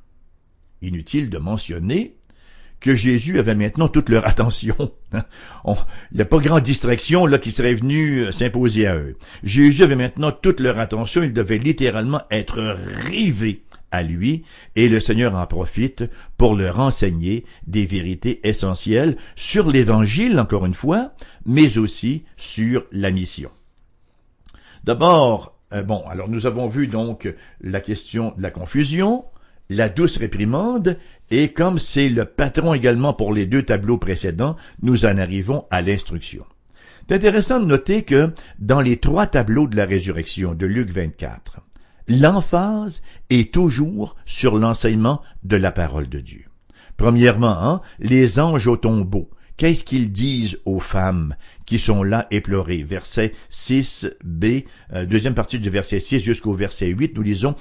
Inutile 0.83 1.31
de 1.31 1.39
mentionner 1.39 2.15
que 2.79 2.95
Jésus 2.95 3.41
avait 3.41 3.57
maintenant 3.57 3.89
toute 3.89 4.09
leur 4.09 4.29
attention. 4.29 4.77
Il 5.67 5.75
n'y 6.15 6.21
a 6.21 6.27
pas 6.27 6.39
grande 6.39 6.63
distraction 6.63 7.27
là 7.27 7.39
qui 7.39 7.51
serait 7.51 7.75
venue 7.75 8.21
euh, 8.21 8.31
s'imposer 8.31 8.87
à 8.87 8.95
eux. 8.95 9.17
Jésus 9.43 9.83
avait 9.83 9.97
maintenant 9.97 10.31
toute 10.31 10.61
leur 10.61 10.79
attention, 10.79 11.25
ils 11.25 11.33
devaient 11.33 11.59
littéralement 11.59 12.23
être 12.31 12.77
rivés 13.09 13.65
à 13.97 14.03
lui, 14.03 14.45
et 14.77 14.89
le 14.89 15.01
Seigneur 15.01 15.35
en 15.35 15.47
profite 15.47 16.05
pour 16.37 16.55
leur 16.55 16.81
enseigner 16.81 17.45
des 17.67 17.87
vérités 17.87 18.47
essentielles 18.47 19.17
sur 19.35 19.71
l'Évangile, 19.71 20.39
encore 20.39 20.67
une 20.67 20.75
fois, 20.75 21.13
mais 21.45 21.79
aussi 21.79 22.25
sur 22.37 22.85
la 22.93 23.11
mission. 23.11 23.51
D'abord, 24.85 25.57
euh, 25.73 25.83
bon, 25.83 26.05
alors 26.09 26.29
nous 26.29 26.47
avons 26.47 26.69
vu 26.69 26.87
donc 26.87 27.33
la 27.61 27.81
question 27.81 28.33
de 28.37 28.43
la 28.43 28.51
confusion, 28.51 29.25
la 29.69 29.89
douce 29.89 30.19
réprimande, 30.19 30.97
et 31.31 31.49
comme 31.49 31.79
c'est 31.79 32.09
le 32.09 32.25
patron 32.25 32.75
également 32.75 33.13
pour 33.13 33.33
les 33.33 33.47
deux 33.47 33.63
tableaux 33.63 33.99
précédents, 33.99 34.57
nous 34.83 35.05
en 35.07 35.19
arrivons 35.19 35.67
à 35.71 35.83
l'instruction. 35.83 36.45
C'est 37.09 37.17
intéressant 37.17 37.61
de 37.61 37.67
noter 37.67 38.03
que 38.03 38.33
dans 38.59 38.81
les 38.81 38.97
trois 38.97 39.27
tableaux 39.27 39.69
de 39.69 39.77
la 39.77 39.87
résurrection 39.87 40.55
de 40.55 40.67
Luc 40.67 40.91
24, 40.91 41.61
l'emphase 42.09 43.03
est 43.31 43.53
toujours 43.53 44.17
sur 44.27 44.59
l'enseignement 44.59 45.23
de 45.43 45.57
la 45.57 45.73
parole 45.73 46.09
de 46.09 46.21
Dieu. 46.21 46.45
Premièrement, 46.97 47.63
hein, 47.63 47.81
les 47.99 48.39
anges 48.39 48.67
au 48.67 48.77
tombeau. 48.77 49.31
Qu'est-ce 49.57 49.85
qu'ils 49.85 50.13
disent 50.13 50.59
aux 50.67 50.81
femmes 50.81 51.35
qui 51.65 51.79
sont 51.79 52.03
là 52.03 52.27
éplorées? 52.31 52.83
Verset 52.83 53.33
6b, 53.51 54.65
euh, 54.93 55.07
deuxième 55.07 55.35
partie 55.35 55.59
du 55.59 55.71
verset 55.71 56.01
6 56.01 56.21
jusqu'au 56.21 56.53
verset 56.53 56.89
8, 56.89 57.17
nous 57.17 57.23
lisons 57.23 57.55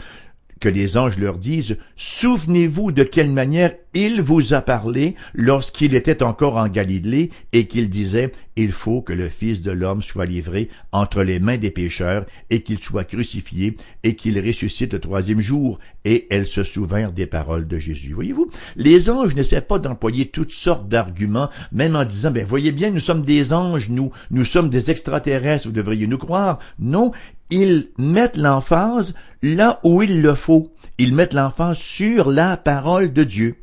que 0.60 0.70
les 0.70 0.98
anges 0.98 1.18
leur 1.18 1.38
disent, 1.38 1.78
Souvenez-vous 1.96 2.92
de 2.92 3.04
quelle 3.04 3.32
manière 3.32 3.74
il 3.94 4.22
vous 4.22 4.54
a 4.54 4.62
parlé 4.62 5.16
lorsqu'il 5.34 5.96
était 5.96 6.24
encore 6.24 6.58
en 6.58 6.68
Galilée 6.68 7.32
et 7.54 7.68
qu'il 7.68 7.90
disait, 7.90 8.32
Il 8.58 8.72
faut 8.72 9.02
que 9.02 9.12
le 9.12 9.28
Fils 9.28 9.62
de 9.62 9.72
l'homme 9.72 10.02
soit 10.02 10.26
livré 10.26 10.70
entre 10.94 11.24
les 11.24 11.40
mains 11.40 11.58
des 11.58 11.72
pécheurs 11.72 12.26
et 12.50 12.62
qu'il 12.62 12.80
soit 12.80 13.04
crucifié 13.04 13.76
et 14.04 14.16
qu'il 14.16 14.40
ressuscite 14.40 14.94
le 14.94 15.00
troisième 15.00 15.42
jour. 15.42 15.80
Et 16.06 16.28
elles 16.30 16.46
se 16.46 16.64
souvinrent 16.64 17.12
des 17.12 17.28
paroles 17.28 17.68
de 17.68 17.78
Jésus. 17.78 18.14
Voyez-vous, 18.14 18.50
les 18.78 19.10
anges 19.10 19.36
n'essaient 19.36 19.60
pas 19.60 19.80
d'employer 19.80 20.28
toutes 20.28 20.54
sortes 20.54 20.88
d'arguments, 20.88 21.50
même 21.74 21.98
en 21.98 22.06
disant, 22.06 22.32
ben 22.32 22.46
voyez 22.46 22.72
bien, 22.72 22.92
nous 22.92 23.02
sommes 23.02 23.24
des 23.24 23.52
anges, 23.52 23.90
nous, 23.90 24.12
nous 24.32 24.46
sommes 24.46 24.70
des 24.70 24.90
extraterrestres, 24.90 25.68
vous 25.68 25.74
devriez 25.74 26.08
nous 26.08 26.18
croire. 26.18 26.60
Non, 26.80 27.12
ils 27.50 27.90
mettent 27.98 28.38
l'emphase 28.38 29.16
là 29.44 29.82
où 29.84 30.02
il 30.02 30.22
le 30.22 30.34
faut. 30.34 30.74
Ils 30.98 31.14
mettent 31.14 31.34
l'emphase 31.34 31.78
sur 31.78 32.32
la 32.32 32.56
parole 32.56 33.12
de 33.12 33.26
Dieu. 33.26 33.58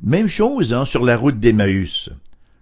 Même 0.00 0.28
chose 0.28 0.72
hein, 0.72 0.86
sur 0.86 1.04
la 1.04 1.16
route 1.18 1.38
d'Emmaüs. 1.38 2.10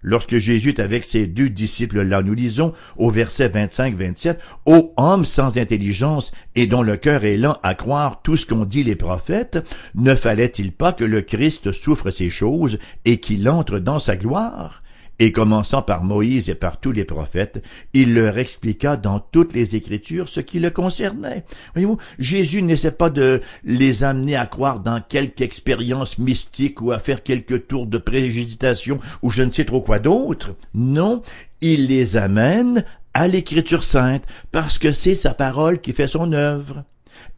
Lorsque 0.03 0.37
Jésus 0.37 0.69
est 0.69 0.79
avec 0.79 1.03
ses 1.03 1.27
deux 1.27 1.49
disciples-là, 1.49 2.23
nous 2.23 2.33
lisons 2.33 2.73
au 2.97 3.11
verset 3.11 3.49
25-27, 3.49 4.37
Ô 4.65 4.93
homme 4.97 5.25
sans 5.25 5.57
intelligence 5.57 6.31
et 6.55 6.65
dont 6.67 6.81
le 6.81 6.97
cœur 6.97 7.23
est 7.23 7.37
lent 7.37 7.57
à 7.61 7.75
croire 7.75 8.21
tout 8.23 8.37
ce 8.37 8.45
qu'ont 8.45 8.65
dit 8.65 8.83
les 8.83 8.95
prophètes, 8.95 9.59
ne 9.95 10.15
fallait-il 10.15 10.71
pas 10.71 10.91
que 10.91 11.03
le 11.03 11.21
Christ 11.21 11.71
souffre 11.71 12.09
ces 12.09 12.29
choses 12.29 12.79
et 13.05 13.19
qu'il 13.19 13.47
entre 13.47 13.79
dans 13.79 13.99
sa 13.99 14.15
gloire? 14.15 14.81
Et 15.19 15.31
commençant 15.31 15.83
par 15.83 16.03
Moïse 16.03 16.49
et 16.49 16.55
par 16.55 16.79
tous 16.79 16.91
les 16.91 17.05
prophètes, 17.05 17.63
il 17.93 18.15
leur 18.15 18.39
expliqua 18.39 18.97
dans 18.97 19.19
toutes 19.19 19.53
les 19.53 19.75
Écritures 19.75 20.29
ce 20.29 20.39
qui 20.39 20.59
le 20.59 20.71
concernait. 20.71 21.45
Voyez-vous, 21.73 21.97
Jésus 22.17 22.63
n'essaie 22.63 22.91
pas 22.91 23.11
de 23.11 23.41
les 23.63 24.03
amener 24.03 24.35
à 24.35 24.47
croire 24.47 24.79
dans 24.79 24.99
quelque 24.99 25.41
expérience 25.41 26.17
mystique 26.17 26.81
ou 26.81 26.91
à 26.91 26.99
faire 26.99 27.23
quelques 27.23 27.67
tours 27.67 27.87
de 27.87 27.97
préjuditation 27.97 28.99
ou 29.21 29.29
je 29.29 29.43
ne 29.43 29.51
sais 29.51 29.65
trop 29.65 29.81
quoi 29.81 29.99
d'autre. 29.99 30.55
Non, 30.73 31.21
il 31.61 31.87
les 31.87 32.17
amène 32.17 32.83
à 33.13 33.27
l'Écriture 33.27 33.83
sainte 33.83 34.23
parce 34.51 34.77
que 34.77 34.91
c'est 34.91 35.15
sa 35.15 35.33
parole 35.33 35.81
qui 35.81 35.93
fait 35.93 36.07
son 36.07 36.31
œuvre. 36.33 36.83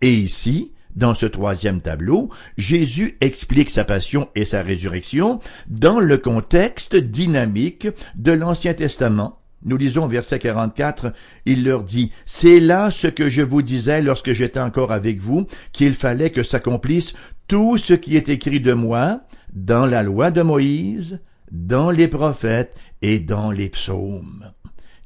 Et 0.02 0.12
ici, 0.14 0.72
dans 0.96 1.16
ce 1.16 1.26
troisième 1.26 1.82
tableau, 1.82 2.30
Jésus 2.58 3.18
explique 3.22 3.70
sa 3.70 3.84
passion 3.84 4.30
et 4.36 4.46
sa 4.46 4.62
résurrection 4.62 5.40
dans 5.68 6.00
le 6.00 6.18
contexte 6.18 6.96
dynamique 6.96 7.88
de 8.16 8.32
l'Ancien 8.32 8.74
Testament. 8.74 9.40
Nous 9.66 9.78
lisons 9.78 10.08
verset 10.08 10.40
44, 10.40 11.14
il 11.46 11.64
leur 11.64 11.84
dit, 11.84 12.12
C'est 12.26 12.60
là 12.60 12.92
ce 12.92 13.08
que 13.08 13.30
je 13.30 13.42
vous 13.42 13.62
disais 13.62 14.02
lorsque 14.02 14.34
j'étais 14.34 14.60
encore 14.60 14.92
avec 14.92 15.20
vous, 15.20 15.48
qu'il 15.72 15.94
fallait 15.94 16.32
que 16.32 16.44
s'accomplisse 16.44 17.14
tout 17.48 17.78
ce 17.78 17.94
qui 17.94 18.18
est 18.18 18.30
écrit 18.30 18.60
de 18.60 18.74
moi 18.74 19.22
dans 19.54 19.86
la 19.86 20.04
loi 20.04 20.32
de 20.32 20.42
Moïse, 20.42 21.20
dans 21.52 21.92
les 21.92 22.08
prophètes 22.08 22.76
et 23.02 23.20
dans 23.20 23.52
les 23.52 23.70
psaumes. 23.70 24.52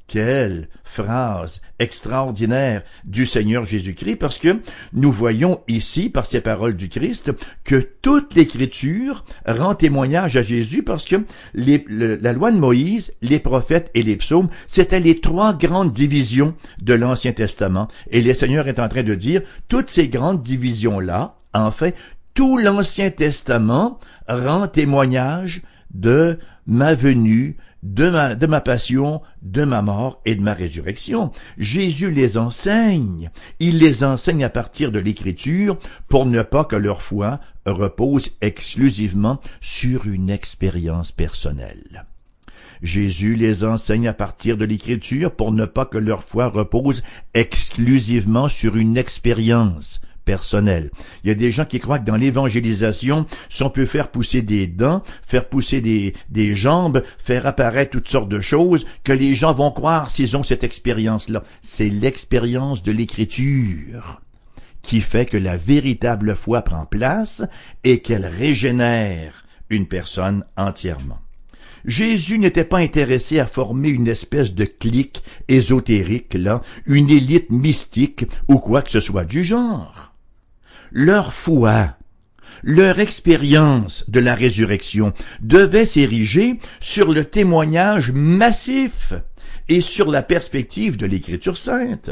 Quelle 0.08 0.68
phrase 0.84 1.60
extraordinaire 1.78 2.82
du 3.04 3.26
Seigneur 3.26 3.66
Jésus-Christ, 3.66 4.16
parce 4.16 4.38
que 4.38 4.56
nous 4.94 5.12
voyons 5.12 5.60
ici, 5.68 6.08
par 6.08 6.24
ces 6.24 6.40
paroles 6.40 6.76
du 6.76 6.88
Christ, 6.88 7.30
que 7.62 7.76
toute 7.76 8.34
l'Écriture 8.34 9.26
rend 9.46 9.74
témoignage 9.74 10.38
à 10.38 10.42
Jésus, 10.42 10.82
parce 10.82 11.04
que 11.04 11.16
la 11.54 12.32
loi 12.32 12.50
de 12.52 12.56
Moïse, 12.56 13.12
les 13.20 13.38
prophètes 13.38 13.90
et 13.92 14.02
les 14.02 14.16
psaumes, 14.16 14.48
c'était 14.66 14.98
les 14.98 15.20
trois 15.20 15.52
grandes 15.52 15.92
divisions 15.92 16.54
de 16.80 16.94
l'Ancien 16.94 17.32
Testament. 17.32 17.88
Et 18.10 18.22
le 18.22 18.32
Seigneur 18.32 18.66
est 18.66 18.80
en 18.80 18.88
train 18.88 19.02
de 19.02 19.14
dire, 19.14 19.42
toutes 19.68 19.90
ces 19.90 20.08
grandes 20.08 20.42
divisions-là, 20.42 21.36
en 21.52 21.70
fait, 21.70 21.94
tout 22.32 22.56
l'Ancien 22.56 23.10
Testament 23.10 24.00
rend 24.26 24.68
témoignage 24.68 25.60
de 25.92 26.38
ma 26.66 26.94
venue, 26.94 27.56
de 27.82 28.10
ma, 28.10 28.34
de 28.34 28.46
ma 28.46 28.60
passion, 28.60 29.22
de 29.42 29.64
ma 29.64 29.82
mort 29.82 30.20
et 30.24 30.34
de 30.34 30.42
ma 30.42 30.54
résurrection. 30.54 31.30
Jésus 31.58 32.10
les 32.10 32.36
enseigne. 32.36 33.30
Il 33.60 33.78
les 33.78 34.04
enseigne 34.04 34.44
à 34.44 34.50
partir 34.50 34.90
de 34.90 34.98
l'écriture 34.98 35.78
pour 36.08 36.26
ne 36.26 36.42
pas 36.42 36.64
que 36.64 36.76
leur 36.76 37.02
foi 37.02 37.40
repose 37.66 38.30
exclusivement 38.40 39.40
sur 39.60 40.06
une 40.06 40.30
expérience 40.30 41.12
personnelle. 41.12 42.06
Jésus 42.82 43.34
les 43.34 43.64
enseigne 43.64 44.08
à 44.08 44.14
partir 44.14 44.56
de 44.56 44.64
l'écriture 44.64 45.32
pour 45.34 45.52
ne 45.52 45.64
pas 45.64 45.84
que 45.84 45.98
leur 45.98 46.22
foi 46.22 46.46
repose 46.46 47.02
exclusivement 47.34 48.48
sur 48.48 48.76
une 48.76 48.96
expérience 48.96 50.00
Il 51.24 51.28
y 51.28 51.30
a 51.30 51.34
des 51.34 51.50
gens 51.50 51.64
qui 51.64 51.80
croient 51.80 51.98
que 51.98 52.04
dans 52.04 52.16
l'évangélisation, 52.16 53.26
si 53.48 53.62
on 53.62 53.70
peut 53.70 53.86
faire 53.86 54.10
pousser 54.10 54.42
des 54.42 54.66
dents, 54.66 55.02
faire 55.26 55.48
pousser 55.48 55.80
des, 55.80 56.14
des 56.28 56.54
jambes, 56.54 57.02
faire 57.18 57.46
apparaître 57.46 57.92
toutes 57.92 58.08
sortes 58.08 58.28
de 58.28 58.40
choses, 58.40 58.84
que 59.04 59.12
les 59.12 59.34
gens 59.34 59.54
vont 59.54 59.70
croire 59.70 60.10
s'ils 60.10 60.36
ont 60.36 60.44
cette 60.44 60.64
expérience-là. 60.64 61.42
C'est 61.62 61.88
l'expérience 61.88 62.82
de 62.82 62.92
l'écriture 62.92 64.20
qui 64.82 65.00
fait 65.00 65.26
que 65.26 65.36
la 65.36 65.56
véritable 65.56 66.34
foi 66.34 66.62
prend 66.62 66.86
place 66.86 67.42
et 67.84 68.00
qu'elle 68.00 68.26
régénère 68.26 69.44
une 69.70 69.86
personne 69.86 70.44
entièrement. 70.56 71.18
Jésus 71.84 72.38
n'était 72.38 72.64
pas 72.64 72.78
intéressé 72.78 73.38
à 73.38 73.46
former 73.46 73.88
une 73.88 74.08
espèce 74.08 74.54
de 74.54 74.64
clique 74.64 75.22
ésotérique, 75.48 76.34
là, 76.34 76.60
une 76.86 77.10
élite 77.10 77.50
mystique 77.50 78.26
ou 78.48 78.58
quoi 78.58 78.82
que 78.82 78.90
ce 78.90 79.00
soit 79.00 79.24
du 79.24 79.44
genre 79.44 80.07
leur 80.92 81.32
foi, 81.32 81.96
leur 82.62 82.98
expérience 82.98 84.04
de 84.08 84.20
la 84.20 84.34
résurrection 84.34 85.12
devait 85.40 85.86
s'ériger 85.86 86.58
sur 86.80 87.12
le 87.12 87.24
témoignage 87.24 88.12
massif 88.12 89.12
et 89.68 89.80
sur 89.80 90.10
la 90.10 90.22
perspective 90.22 90.96
de 90.96 91.06
l'Écriture 91.06 91.58
sainte. 91.58 92.10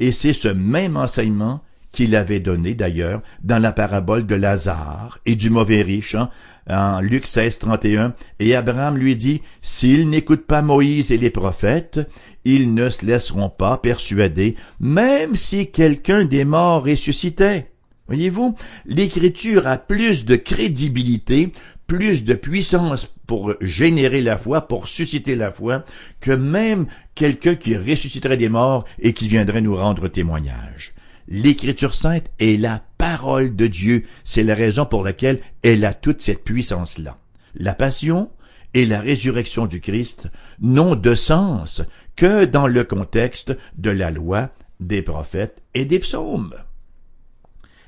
Et 0.00 0.12
c'est 0.12 0.32
ce 0.32 0.48
même 0.48 0.96
enseignement 0.96 1.62
qu'il 1.92 2.16
avait 2.16 2.40
donné 2.40 2.74
d'ailleurs 2.74 3.22
dans 3.42 3.60
la 3.62 3.72
parabole 3.72 4.26
de 4.26 4.34
Lazare 4.34 5.20
et 5.26 5.36
du 5.36 5.48
mauvais 5.48 5.82
riche, 5.82 6.16
hein, 6.16 6.28
en 6.68 7.00
Luc 7.00 7.26
16, 7.26 7.58
31. 7.58 8.14
Et 8.40 8.56
Abraham 8.56 8.98
lui 8.98 9.14
dit, 9.14 9.42
s'ils 9.62 10.10
n'écoutent 10.10 10.46
pas 10.46 10.60
Moïse 10.60 11.12
et 11.12 11.18
les 11.18 11.30
prophètes, 11.30 12.00
ils 12.44 12.74
ne 12.74 12.90
se 12.90 13.04
laisseront 13.04 13.48
pas 13.48 13.78
persuader, 13.78 14.56
même 14.80 15.36
si 15.36 15.70
quelqu'un 15.70 16.24
des 16.24 16.44
morts 16.44 16.84
ressuscitait. 16.84 17.70
Voyez-vous, 18.06 18.54
l'écriture 18.84 19.66
a 19.66 19.78
plus 19.78 20.24
de 20.24 20.36
crédibilité, 20.36 21.52
plus 21.86 22.24
de 22.24 22.34
puissance 22.34 23.10
pour 23.26 23.54
générer 23.60 24.20
la 24.20 24.36
foi, 24.36 24.68
pour 24.68 24.88
susciter 24.88 25.36
la 25.36 25.50
foi, 25.50 25.84
que 26.20 26.30
même 26.30 26.86
quelqu'un 27.14 27.54
qui 27.54 27.76
ressusciterait 27.76 28.36
des 28.36 28.48
morts 28.50 28.84
et 28.98 29.14
qui 29.14 29.28
viendrait 29.28 29.62
nous 29.62 29.76
rendre 29.76 30.08
témoignage. 30.08 30.92
L'écriture 31.28 31.94
sainte 31.94 32.30
est 32.38 32.60
la 32.60 32.82
parole 32.98 33.56
de 33.56 33.66
Dieu. 33.66 34.04
C'est 34.24 34.42
la 34.42 34.54
raison 34.54 34.84
pour 34.84 35.02
laquelle 35.02 35.40
elle 35.62 35.84
a 35.86 35.94
toute 35.94 36.20
cette 36.20 36.44
puissance-là. 36.44 37.16
La 37.54 37.74
passion 37.74 38.30
et 38.74 38.84
la 38.84 39.00
résurrection 39.00 39.66
du 39.66 39.80
Christ 39.80 40.28
n'ont 40.60 40.96
de 40.96 41.14
sens 41.14 41.82
que 42.16 42.44
dans 42.44 42.66
le 42.66 42.84
contexte 42.84 43.56
de 43.76 43.90
la 43.90 44.10
loi, 44.10 44.50
des 44.80 45.02
prophètes 45.02 45.62
et 45.74 45.84
des 45.84 45.98
psaumes. 45.98 46.54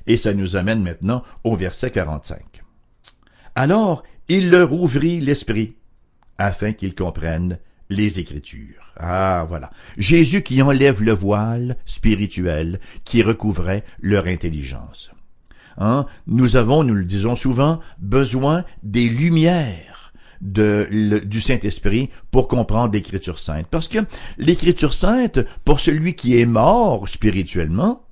Et 0.05 0.17
ça 0.17 0.33
nous 0.33 0.55
amène 0.55 0.83
maintenant 0.83 1.23
au 1.43 1.55
verset 1.55 1.91
45. 1.91 2.63
Alors 3.55 4.03
il 4.29 4.49
leur 4.49 4.73
ouvrit 4.73 5.19
l'esprit, 5.19 5.75
afin 6.37 6.73
qu'ils 6.73 6.95
comprennent 6.95 7.59
les 7.89 8.19
Écritures. 8.19 8.93
Ah, 8.97 9.45
voilà. 9.47 9.71
Jésus 9.97 10.41
qui 10.41 10.61
enlève 10.61 11.01
le 11.01 11.13
voile 11.13 11.77
spirituel 11.85 12.79
qui 13.05 13.23
recouvrait 13.23 13.85
leur 14.01 14.27
intelligence. 14.27 15.11
Hein? 15.77 16.05
Nous 16.25 16.57
avons, 16.57 16.83
nous 16.83 16.95
le 16.95 17.05
disons 17.05 17.35
souvent, 17.35 17.79
besoin 17.99 18.65
des 18.83 19.07
lumières 19.07 19.96
du 20.41 21.41
Saint-Esprit 21.41 22.09
pour 22.31 22.47
comprendre 22.47 22.93
l'Écriture 22.93 23.39
sainte. 23.39 23.67
Parce 23.69 23.87
que 23.87 23.99
l'Écriture 24.37 24.93
sainte, 24.93 25.39
pour 25.65 25.79
celui 25.79 26.13
qui 26.13 26.39
est 26.39 26.45
mort 26.45 27.07
spirituellement, 27.07 28.03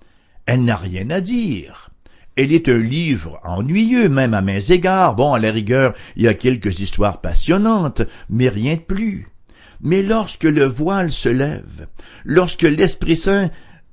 elle 0.46 0.64
n'a 0.64 0.76
rien 0.76 1.10
à 1.10 1.22
dire. 1.22 1.90
Elle 2.36 2.52
est 2.52 2.68
un 2.68 2.80
livre 2.80 3.40
ennuyeux, 3.44 4.10
même 4.10 4.34
à 4.34 4.42
mains 4.42 4.60
égards. 4.60 5.16
Bon, 5.16 5.34
à 5.34 5.40
la 5.40 5.52
rigueur, 5.52 5.94
il 6.18 6.24
y 6.24 6.28
a 6.28 6.34
quelques 6.34 6.82
histoires 6.82 7.22
passionnantes, 7.22 8.02
mais 8.30 8.50
rien 8.50 8.76
de 8.76 8.82
plus. 8.82 9.30
Mais 9.82 10.04
lorsque 10.04 10.44
le 10.44 10.66
voile 10.66 11.12
se 11.12 11.30
lève, 11.30 11.88
lorsque 12.26 12.64
l'Esprit 12.64 13.16
Saint 13.18 13.50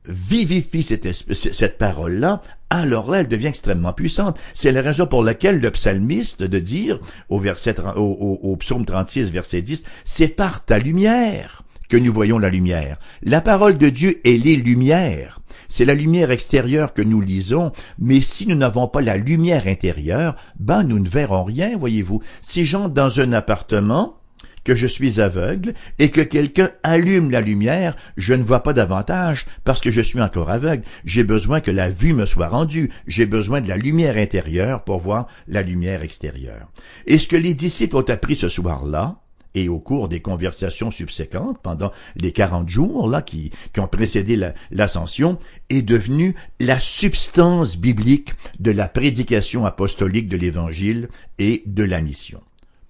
vivifie 0.06 0.82
cette, 0.82 1.08
cette 1.32 1.78
parole-là, 1.78 2.42
alors 2.70 3.10
là, 3.10 3.20
elle 3.20 3.28
devient 3.28 3.48
extrêmement 3.48 3.92
puissante. 3.92 4.38
C'est 4.54 4.72
la 4.72 4.82
raison 4.82 5.06
pour 5.06 5.22
laquelle 5.22 5.60
le 5.60 5.70
psalmiste 5.70 6.42
de 6.42 6.58
dire, 6.58 6.98
au, 7.28 7.38
verset, 7.38 7.76
au, 7.96 8.38
au 8.42 8.56
psaume 8.56 8.84
36, 8.84 9.30
verset 9.30 9.62
10, 9.62 9.84
c'est 10.04 10.28
par 10.28 10.64
ta 10.64 10.78
lumière 10.78 11.62
que 11.88 11.98
nous 11.98 12.12
voyons 12.12 12.38
la 12.38 12.48
lumière. 12.48 12.98
La 13.22 13.42
parole 13.42 13.76
de 13.76 13.90
Dieu, 13.90 14.20
est 14.24 14.38
lumière. 14.38 15.40
C'est 15.68 15.84
la 15.84 15.94
lumière 15.94 16.30
extérieure 16.30 16.94
que 16.94 17.02
nous 17.02 17.20
lisons, 17.20 17.72
mais 17.98 18.20
si 18.20 18.46
nous 18.46 18.56
n'avons 18.56 18.88
pas 18.88 19.02
la 19.02 19.16
lumière 19.16 19.66
intérieure, 19.66 20.36
ben 20.58 20.84
nous 20.84 20.98
ne 20.98 21.08
verrons 21.08 21.44
rien, 21.44 21.76
voyez-vous. 21.76 22.22
Si 22.40 22.64
j'entre 22.64 22.94
dans 22.94 23.20
un 23.20 23.32
appartement, 23.32 24.16
que 24.64 24.74
je 24.74 24.86
suis 24.86 25.20
aveugle 25.20 25.74
et 25.98 26.10
que 26.10 26.20
quelqu'un 26.20 26.70
allume 26.82 27.30
la 27.30 27.40
lumière, 27.40 27.96
je 28.16 28.34
ne 28.34 28.42
vois 28.42 28.62
pas 28.62 28.72
davantage 28.72 29.46
parce 29.64 29.80
que 29.80 29.90
je 29.90 30.00
suis 30.00 30.20
encore 30.20 30.50
aveugle. 30.50 30.84
J'ai 31.04 31.24
besoin 31.24 31.60
que 31.60 31.70
la 31.70 31.90
vue 31.90 32.14
me 32.14 32.26
soit 32.26 32.48
rendue. 32.48 32.90
J'ai 33.06 33.26
besoin 33.26 33.60
de 33.60 33.68
la 33.68 33.76
lumière 33.76 34.16
intérieure 34.16 34.84
pour 34.84 34.98
voir 34.98 35.26
la 35.48 35.62
lumière 35.62 36.02
extérieure. 36.02 36.70
Et 37.06 37.18
ce 37.18 37.26
que 37.26 37.36
les 37.36 37.54
disciples 37.54 37.96
ont 37.96 38.08
appris 38.08 38.36
ce 38.36 38.48
soir-là, 38.48 39.18
et 39.54 39.68
au 39.68 39.78
cours 39.78 40.08
des 40.08 40.20
conversations 40.20 40.90
subséquentes, 40.90 41.58
pendant 41.62 41.92
les 42.16 42.32
quarante 42.32 42.68
jours 42.68 43.08
là 43.08 43.22
qui, 43.22 43.50
qui 43.72 43.80
ont 43.80 43.86
précédé 43.86 44.38
l'ascension, 44.70 45.38
est 45.68 45.82
devenu 45.82 46.34
la 46.60 46.80
substance 46.80 47.76
biblique 47.76 48.32
de 48.60 48.70
la 48.70 48.88
prédication 48.88 49.66
apostolique 49.66 50.28
de 50.28 50.36
l'Évangile 50.36 51.08
et 51.38 51.62
de 51.66 51.84
la 51.84 52.00
mission. 52.00 52.40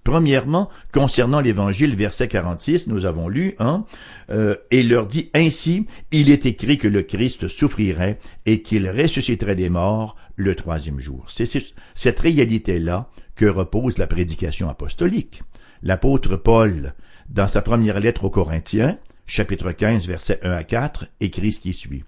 Premièrement, 0.05 0.69
concernant 0.93 1.41
l'évangile, 1.41 1.95
verset 1.95 2.27
46, 2.27 2.89
nous 2.89 3.07
avons 3.07 3.29
lu, 3.29 3.55
hein, 3.61 3.85
euh, 4.31 4.57
et 4.73 4.83
leur 4.83 5.07
dit 5.07 5.31
ainsi, 5.33 5.87
il 6.11 6.29
est 6.29 6.45
écrit 6.45 6.77
que 6.77 6.89
le 6.89 7.03
Christ 7.03 7.47
souffrirait 7.47 8.19
et 8.45 8.63
qu'il 8.63 8.91
ressusciterait 8.91 9.55
des 9.55 9.69
morts 9.69 10.17
le 10.35 10.57
troisième 10.57 10.99
jour. 10.99 11.25
C'est 11.29 11.49
cette 11.95 12.21
réalité-là 12.21 13.11
que 13.37 13.47
repose 13.47 13.99
la 13.99 14.09
prédication 14.09 14.69
apostolique. 14.69 15.43
L'apôtre 15.85 16.37
Paul, 16.37 16.95
dans 17.29 17.49
sa 17.49 17.63
première 17.63 18.01
lettre 18.01 18.25
aux 18.25 18.31
Corinthiens, 18.31 18.99
chapitre 19.27 19.71
15, 19.71 20.07
verset 20.09 20.41
1 20.43 20.51
à 20.51 20.65
4, 20.65 21.07
écrit 21.21 21.53
ce 21.53 21.61
qui 21.61 21.73
suit. 21.73 22.03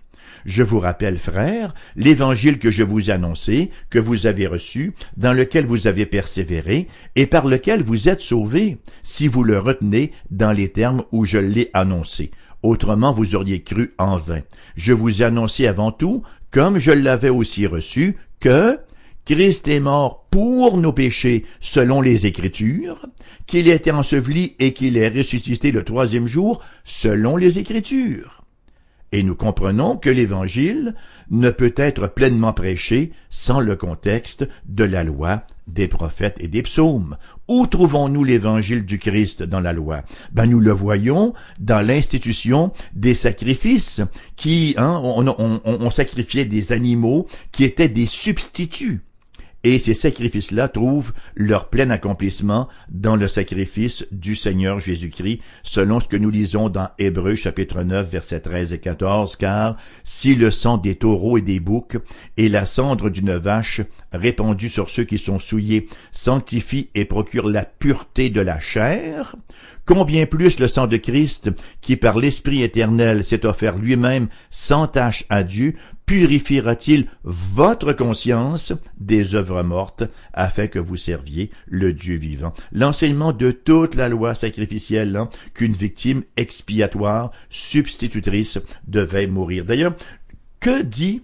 Je 0.45 0.63
vous 0.63 0.79
rappelle, 0.79 1.19
frères, 1.19 1.75
l'évangile 1.97 2.59
que 2.59 2.71
je 2.71 2.83
vous 2.83 3.11
ai 3.11 3.13
annoncé, 3.15 3.71
que 3.91 3.99
vous 3.99 4.27
avez 4.27 4.47
reçu, 4.47 4.95
dans 5.17 5.33
lequel 5.33 5.67
vous 5.67 5.87
avez 5.87 6.07
persévéré, 6.07 6.89
et 7.17 7.27
par 7.27 7.47
lequel 7.47 7.83
vous 7.83 8.09
êtes 8.09 8.21
sauvés, 8.21 8.79
si 9.03 9.29
vous 9.29 9.45
le 9.45 9.59
retenez 9.59 10.13
dans 10.31 10.53
les 10.53 10.69
termes 10.69 11.05
où 11.13 11.25
je 11.25 11.39
l'ai 11.39 11.71
annoncé. 11.73 12.31
Autrement 12.63 13.13
vous 13.13 13.35
auriez 13.35 13.63
cru 13.63 13.95
en 13.99 14.17
vain. 14.17 14.41
Je 14.75 14.93
vous 14.93 15.21
ai 15.21 15.27
annoncé 15.27 15.67
avant 15.67 15.93
tout, 15.93 16.23
comme 16.51 16.79
je 16.79 16.93
l'avais 16.93 17.29
aussi 17.29 17.67
reçu, 17.67 18.17
que 18.41 18.79
Christ 19.25 19.69
est 19.69 19.81
mort 19.81 20.27
pour 20.31 20.77
nos 20.77 20.93
péchés 20.93 21.47
selon 21.61 22.01
les 22.01 22.27
Écritures, 22.27 23.07
qu'il 23.47 23.69
était 23.69 23.91
enseveli 23.91 24.55
et 24.59 24.73
qu'il 24.73 24.97
est 24.97 25.09
ressuscité 25.09 25.73
le 25.73 25.85
troisième 25.85 26.27
jour 26.27 26.63
selon 26.85 27.37
les 27.37 27.59
Écritures 27.59 28.44
et 29.15 29.23
nous 29.23 29.37
comprenons 29.37 29.97
que 29.97 30.11
l'Évangile 30.11 30.97
ne 31.31 31.51
peut 31.51 31.73
être 31.77 32.09
pleinement 32.09 32.53
prêché 32.53 33.13
sans 33.31 33.61
le 33.61 33.77
contexte 33.77 34.45
de 34.67 34.83
la 34.83 35.05
loi, 35.05 35.45
des 35.69 35.87
prophètes 35.87 36.37
et 36.41 36.49
des 36.49 36.63
psaumes. 36.63 37.17
Où 37.47 37.69
trouvons-nous 37.69 38.25
l'Évangile 38.25 38.85
du 38.85 38.99
Christ 38.99 39.45
dans 39.45 39.61
la 39.61 39.73
loi? 39.73 40.03
Ben 40.33 40.47
nous 40.47 40.59
le 40.59 40.73
voyons 40.73 41.33
dans 41.61 41.87
l'institution 41.87 42.73
des 42.93 43.15
sacrifices, 43.15 44.01
qui 44.35 44.75
hein, 44.79 45.01
on 45.01 45.91
sacrifiait 45.91 46.45
des 46.45 46.73
animaux 46.73 47.29
qui 47.53 47.63
étaient 47.63 47.89
des 47.89 48.07
substituts 48.07 49.05
et 49.65 49.79
ces 49.79 49.95
sacrifices-là 49.95 50.69
trouvent 50.69 51.13
leur 51.35 51.71
plein 51.71 51.91
accomplissement 51.91 52.69
dans 52.91 53.17
le 53.17 53.29
sacrifice 53.29 54.07
du 54.13 54.37
Seigneur 54.37 54.79
Jésus-Christ, 54.79 55.41
selon 55.63 56.01
ce 56.01 56.07
que 56.07 56.17
nous 56.17 56.31
lisons 56.31 56.69
dans 56.69 56.91
Hébreux 56.99 57.35
chapitre 57.35 57.83
9 57.83 58.09
versets 58.09 58.41
13 58.41 58.75
et 58.75 58.79
14, 58.79 59.37
car 59.37 59.77
si 60.05 60.35
le 60.35 60.51
sang 60.51 60.77
des 60.77 60.95
taureaux 60.95 61.39
et 61.39 61.43
des 61.43 61.61
boucs 61.61 61.97
et 62.37 62.51
la 62.51 62.67
cendre 62.67 63.09
d'une 63.09 63.35
vache 63.37 63.81
répandue 64.13 64.69
sur 64.69 64.91
ceux 64.91 65.05
qui 65.05 65.19
sont 65.19 65.41
souillés 65.41 65.89
sanctifie 66.13 66.91
et 66.95 67.07
procure 67.07 67.49
la 67.49 67.65
pureté 67.65 68.29
de 68.29 68.43
la 68.43 68.61
chair, 68.61 69.35
combien 69.87 70.27
plus 70.27 70.59
le 70.59 70.69
sang 70.69 70.87
de 70.87 70.99
Christ, 70.99 71.51
qui 71.81 71.97
par 71.97 72.19
l'Esprit 72.19 72.63
éternel 72.63 73.25
s'est 73.25 73.47
offert 73.47 73.77
lui-même 73.77 74.29
sans 74.51 74.87
tache 74.87 75.25
à 75.31 75.43
Dieu, 75.43 75.75
purifiera-t-il 76.07 77.07
votre 77.25 77.93
conscience 77.93 78.73
des 78.99 79.35
œuvres 79.35 79.63
mortes, 79.63 80.05
afin 80.33 80.67
que 80.67 80.79
vous 80.79 80.97
serviez 80.97 81.51
le 81.67 81.93
Dieu 81.93 82.17
vivant? 82.17 82.53
L'enseignement 82.73 83.33
de 83.33 83.51
toute 83.51 83.95
la 83.95 84.09
loi 84.09 84.35
sacrificielle, 84.35 85.17
hein, 85.17 85.29
qu'une 85.55 85.73
victime 85.73 86.23
expiatoire, 86.37 87.31
substitutrice, 87.51 88.59
devait 88.87 89.27
mourir. 89.27 89.65
D'ailleurs, 89.65 89.97
que 90.61 90.83
dit 90.83 91.23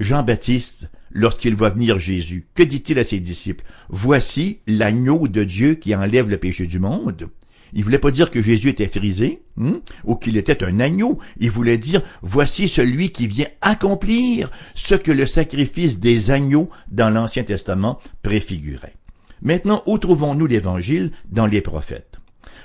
Jean-Baptiste 0.00 0.88
lorsqu'il 1.10 1.56
voit 1.56 1.70
venir 1.70 1.98
Jésus? 1.98 2.46
Que 2.54 2.62
dit-il 2.62 2.98
à 2.98 3.04
ses 3.04 3.20
disciples? 3.20 3.64
Voici 3.88 4.60
l'agneau 4.66 5.28
de 5.28 5.44
Dieu 5.44 5.74
qui 5.74 5.94
enlève 5.94 6.28
le 6.28 6.36
péché 6.36 6.66
du 6.66 6.78
monde. 6.78 7.28
Il 7.72 7.84
voulait 7.84 7.98
pas 7.98 8.10
dire 8.10 8.30
que 8.30 8.42
Jésus 8.42 8.70
était 8.70 8.86
frisé, 8.86 9.42
hein, 9.60 9.80
ou 10.04 10.16
qu'il 10.16 10.36
était 10.36 10.64
un 10.64 10.80
agneau. 10.80 11.18
Il 11.38 11.50
voulait 11.50 11.78
dire, 11.78 12.02
voici 12.22 12.68
celui 12.68 13.10
qui 13.10 13.26
vient 13.26 13.48
accomplir 13.60 14.50
ce 14.74 14.94
que 14.94 15.12
le 15.12 15.26
sacrifice 15.26 15.98
des 15.98 16.30
agneaux 16.30 16.70
dans 16.90 17.10
l'Ancien 17.10 17.44
Testament 17.44 17.98
préfigurait. 18.22 18.94
Maintenant, 19.42 19.82
où 19.86 19.98
trouvons-nous 19.98 20.46
l'Évangile 20.46 21.12
dans 21.30 21.46
les 21.46 21.60
prophètes? 21.60 22.18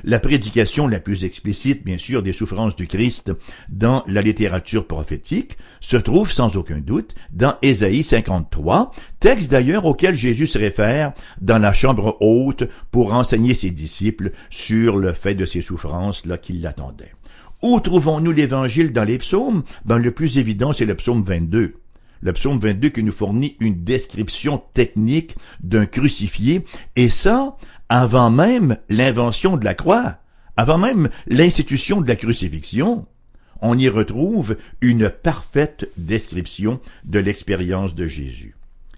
La 0.03 0.19
prédication 0.19 0.87
la 0.87 0.99
plus 0.99 1.25
explicite, 1.25 1.83
bien 1.83 1.97
sûr, 1.97 2.23
des 2.23 2.33
souffrances 2.33 2.75
du 2.75 2.87
Christ 2.87 3.31
dans 3.69 4.03
la 4.07 4.21
littérature 4.21 4.87
prophétique 4.87 5.57
se 5.79 5.97
trouve 5.97 6.31
sans 6.31 6.57
aucun 6.57 6.79
doute 6.79 7.15
dans 7.31 7.55
Ésaïe 7.61 8.03
53, 8.03 8.91
texte 9.19 9.51
d'ailleurs 9.51 9.85
auquel 9.85 10.15
Jésus 10.15 10.47
se 10.47 10.57
réfère 10.57 11.13
dans 11.39 11.57
la 11.57 11.73
chambre 11.73 12.17
haute 12.19 12.63
pour 12.91 13.13
enseigner 13.13 13.53
ses 13.53 13.71
disciples 13.71 14.31
sur 14.49 14.97
le 14.97 15.13
fait 15.13 15.35
de 15.35 15.45
ces 15.45 15.61
souffrances 15.61 16.25
là 16.25 16.37
qui 16.37 16.53
l'attendaient. 16.53 17.13
Où 17.61 17.79
trouvons-nous 17.79 18.31
l'évangile 18.31 18.91
dans 18.91 19.03
les 19.03 19.19
psaumes? 19.19 19.63
Ben, 19.85 19.99
le 19.99 20.11
plus 20.11 20.39
évident, 20.39 20.73
c'est 20.73 20.85
le 20.85 20.95
psaume 20.95 21.23
22 21.23 21.75
le 22.21 22.33
psaume 22.33 22.59
22 22.59 22.89
qui 22.89 23.03
nous 23.03 23.11
fournit 23.11 23.57
une 23.59 23.83
description 23.83 24.61
technique 24.73 25.35
d'un 25.61 25.85
crucifié, 25.85 26.63
et 26.95 27.09
ça 27.09 27.57
avant 27.91 28.29
même 28.29 28.77
l'invention 28.87 29.57
de 29.57 29.65
la 29.65 29.73
croix, 29.73 30.15
avant 30.55 30.77
même 30.77 31.09
l'institution 31.27 31.99
de 31.99 32.07
la 32.07 32.15
crucifixion. 32.15 33.05
On 33.61 33.77
y 33.77 33.89
retrouve 33.89 34.55
une 34.79 35.09
parfaite 35.09 35.89
description 35.97 36.79
de 37.03 37.19
l'expérience 37.19 37.93
de 37.93 38.07
Jésus. 38.07 38.55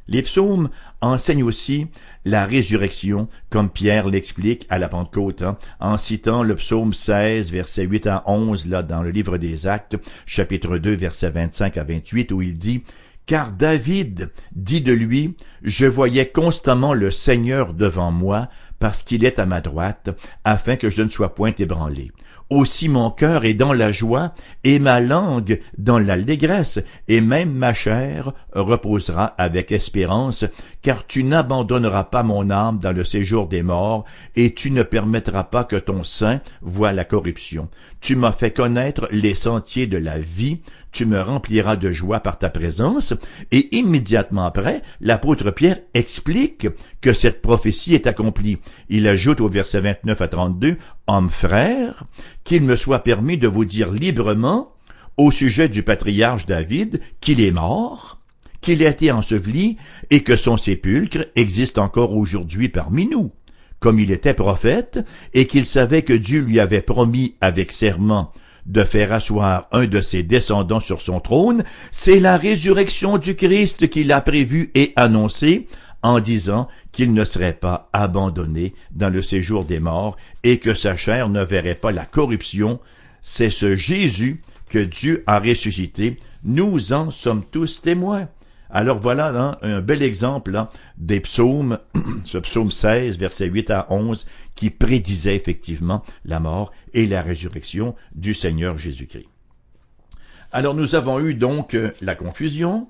Les 0.07 0.21
psaumes 0.21 0.69
enseignent 1.01 1.41
aussi 1.41 1.87
la 2.23 2.45
résurrection, 2.45 3.29
comme 3.49 3.71
Pierre 3.71 4.07
l'explique 4.07 4.67
à 4.69 4.77
la 4.77 4.89
Pentecôte, 4.89 5.41
hein, 5.41 5.57
en 5.79 5.97
citant 5.97 6.43
le 6.43 6.53
psaume 6.55 6.93
16, 6.93 7.51
versets 7.51 7.85
8 7.85 8.05
à 8.05 8.23
11, 8.27 8.67
là, 8.67 8.83
dans 8.83 9.01
le 9.01 9.09
livre 9.09 9.39
des 9.39 9.65
Actes, 9.65 9.97
chapitre 10.27 10.77
2, 10.77 10.95
versets 10.95 11.31
25 11.31 11.77
à 11.77 11.83
28, 11.83 12.31
où 12.31 12.43
il 12.43 12.59
dit 12.59 12.83
car 13.25 13.51
David 13.51 14.31
dit 14.53 14.81
de 14.81 14.93
lui, 14.93 15.35
Je 15.63 15.85
voyais 15.85 16.29
constamment 16.29 16.93
le 16.93 17.11
Seigneur 17.11 17.73
devant 17.73 18.11
moi, 18.11 18.49
parce 18.79 19.03
qu'il 19.03 19.23
est 19.23 19.39
à 19.39 19.45
ma 19.45 19.61
droite, 19.61 20.09
afin 20.43 20.75
que 20.75 20.89
je 20.89 21.01
ne 21.01 21.09
sois 21.09 21.35
point 21.35 21.53
ébranlé. 21.57 22.11
Aussi 22.49 22.89
mon 22.89 23.09
cœur 23.09 23.45
est 23.45 23.53
dans 23.53 23.73
la 23.73 23.91
joie, 23.91 24.33
et 24.63 24.79
ma 24.79 24.99
langue 24.99 25.59
dans 25.77 25.99
l'allégresse, 25.99 26.79
et 27.07 27.21
même 27.21 27.51
ma 27.51 27.73
chair 27.73 28.33
reposera 28.53 29.25
avec 29.37 29.71
espérance, 29.71 30.45
car 30.81 31.07
tu 31.07 31.23
n'abandonneras 31.23 32.05
pas 32.05 32.23
mon 32.23 32.49
âme 32.49 32.79
dans 32.79 32.91
le 32.91 33.03
séjour 33.03 33.47
des 33.47 33.63
morts, 33.63 34.05
et 34.35 34.53
tu 34.53 34.71
ne 34.71 34.83
permettras 34.83 35.43
pas 35.45 35.63
que 35.63 35.75
ton 35.75 36.03
sein 36.03 36.41
voie 36.61 36.93
la 36.93 37.05
corruption. 37.05 37.69
Tu 38.01 38.15
m'as 38.15 38.31
fait 38.31 38.51
connaître 38.51 39.07
les 39.11 39.35
sentiers 39.35 39.87
de 39.87 39.97
la 39.97 40.19
vie, 40.19 40.59
tu 40.91 41.05
me 41.05 41.21
rempliras 41.21 41.75
de 41.75 41.91
joie 41.91 42.19
par 42.19 42.37
ta 42.37 42.49
présence, 42.49 43.13
et 43.51 43.75
immédiatement 43.75 44.45
après, 44.45 44.81
l'apôtre 45.01 45.51
Pierre 45.51 45.79
explique 45.93 46.67
que 47.01 47.13
cette 47.13 47.41
prophétie 47.41 47.95
est 47.95 48.07
accomplie. 48.07 48.59
Il 48.89 49.07
ajoute 49.07 49.41
au 49.41 49.49
verset 49.49 49.81
29 49.81 50.21
à 50.21 50.27
32, 50.27 50.77
Homme 51.07 51.29
frère, 51.29 52.05
qu'il 52.43 52.63
me 52.63 52.75
soit 52.75 53.03
permis 53.03 53.37
de 53.37 53.47
vous 53.47 53.65
dire 53.65 53.91
librement, 53.91 54.73
au 55.17 55.31
sujet 55.31 55.69
du 55.69 55.83
patriarche 55.83 56.45
David, 56.45 56.99
qu'il 57.21 57.39
est 57.41 57.51
mort, 57.51 58.19
qu'il 58.61 58.85
a 58.85 58.89
été 58.89 59.11
enseveli, 59.11 59.77
et 60.09 60.21
que 60.21 60.35
son 60.35 60.57
sépulcre 60.57 61.25
existe 61.35 61.77
encore 61.77 62.15
aujourd'hui 62.15 62.69
parmi 62.69 63.05
nous. 63.07 63.31
Comme 63.79 63.99
il 63.99 64.11
était 64.11 64.33
prophète, 64.33 64.99
et 65.33 65.45
qu'il 65.45 65.65
savait 65.65 66.03
que 66.03 66.13
Dieu 66.13 66.41
lui 66.41 66.59
avait 66.59 66.81
promis 66.81 67.35
avec 67.41 67.71
serment 67.71 68.31
de 68.65 68.83
faire 68.83 69.11
asseoir 69.11 69.67
un 69.71 69.85
de 69.85 69.99
ses 69.99 70.23
descendants 70.23 70.79
sur 70.79 71.01
son 71.01 71.19
trône, 71.19 71.63
c'est 71.91 72.19
la 72.19 72.37
résurrection 72.37 73.17
du 73.17 73.35
Christ 73.35 73.89
qu'il 73.89 74.11
a 74.13 74.21
prévue 74.21 74.71
et 74.73 74.93
annoncée 74.95 75.67
en 76.03 76.19
disant 76.19 76.67
qu'il 76.91 77.13
ne 77.13 77.25
serait 77.25 77.53
pas 77.53 77.89
abandonné 77.93 78.75
dans 78.91 79.09
le 79.09 79.21
séjour 79.21 79.65
des 79.65 79.79
morts 79.79 80.17
et 80.43 80.59
que 80.59 80.73
sa 80.73 80.95
chair 80.95 81.29
ne 81.29 81.41
verrait 81.41 81.75
pas 81.75 81.91
la 81.91 82.05
corruption. 82.05 82.79
C'est 83.21 83.49
ce 83.49 83.75
Jésus 83.75 84.41
que 84.69 84.79
Dieu 84.79 85.23
a 85.25 85.39
ressuscité. 85.39 86.17
Nous 86.43 86.93
en 86.93 87.09
sommes 87.09 87.43
tous 87.49 87.81
témoins. 87.81 88.27
Alors 88.69 88.99
voilà 88.99 89.29
hein, 89.29 89.51
un 89.61 89.81
bel 89.81 90.01
exemple 90.01 90.55
hein, 90.55 90.67
des 90.97 91.19
psaumes, 91.19 91.77
ce 92.25 92.39
psaume 92.39 92.71
16, 92.71 93.17
versets 93.17 93.45
8 93.45 93.69
à 93.69 93.85
11, 93.89 94.25
qui 94.55 94.71
prédisait 94.71 95.35
effectivement 95.35 96.03
la 96.25 96.39
mort 96.39 96.71
et 96.93 97.05
la 97.05 97.21
résurrection 97.21 97.95
du 98.15 98.33
Seigneur 98.33 98.77
Jésus-Christ. 98.77 99.27
Alors 100.51 100.73
nous 100.73 100.95
avons 100.95 101.19
eu 101.19 101.35
donc 101.35 101.75
euh, 101.75 101.91
la 102.01 102.15
confusion, 102.15 102.89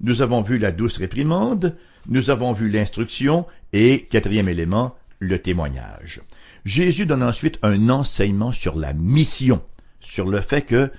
nous 0.00 0.20
avons 0.20 0.42
vu 0.42 0.58
la 0.58 0.72
douce 0.72 0.96
réprimande, 0.96 1.76
nous 2.06 2.30
avons 2.30 2.52
vu 2.52 2.68
l'instruction 2.68 3.46
et, 3.72 4.06
quatrième 4.10 4.48
élément, 4.48 4.96
le 5.18 5.38
témoignage. 5.38 6.20
Jésus 6.64 7.06
donne 7.06 7.22
ensuite 7.22 7.58
un 7.62 7.88
enseignement 7.88 8.52
sur 8.52 8.76
la 8.76 8.92
mission, 8.92 9.62
sur 10.00 10.26
le 10.26 10.40
fait 10.40 10.62
que 10.62 10.90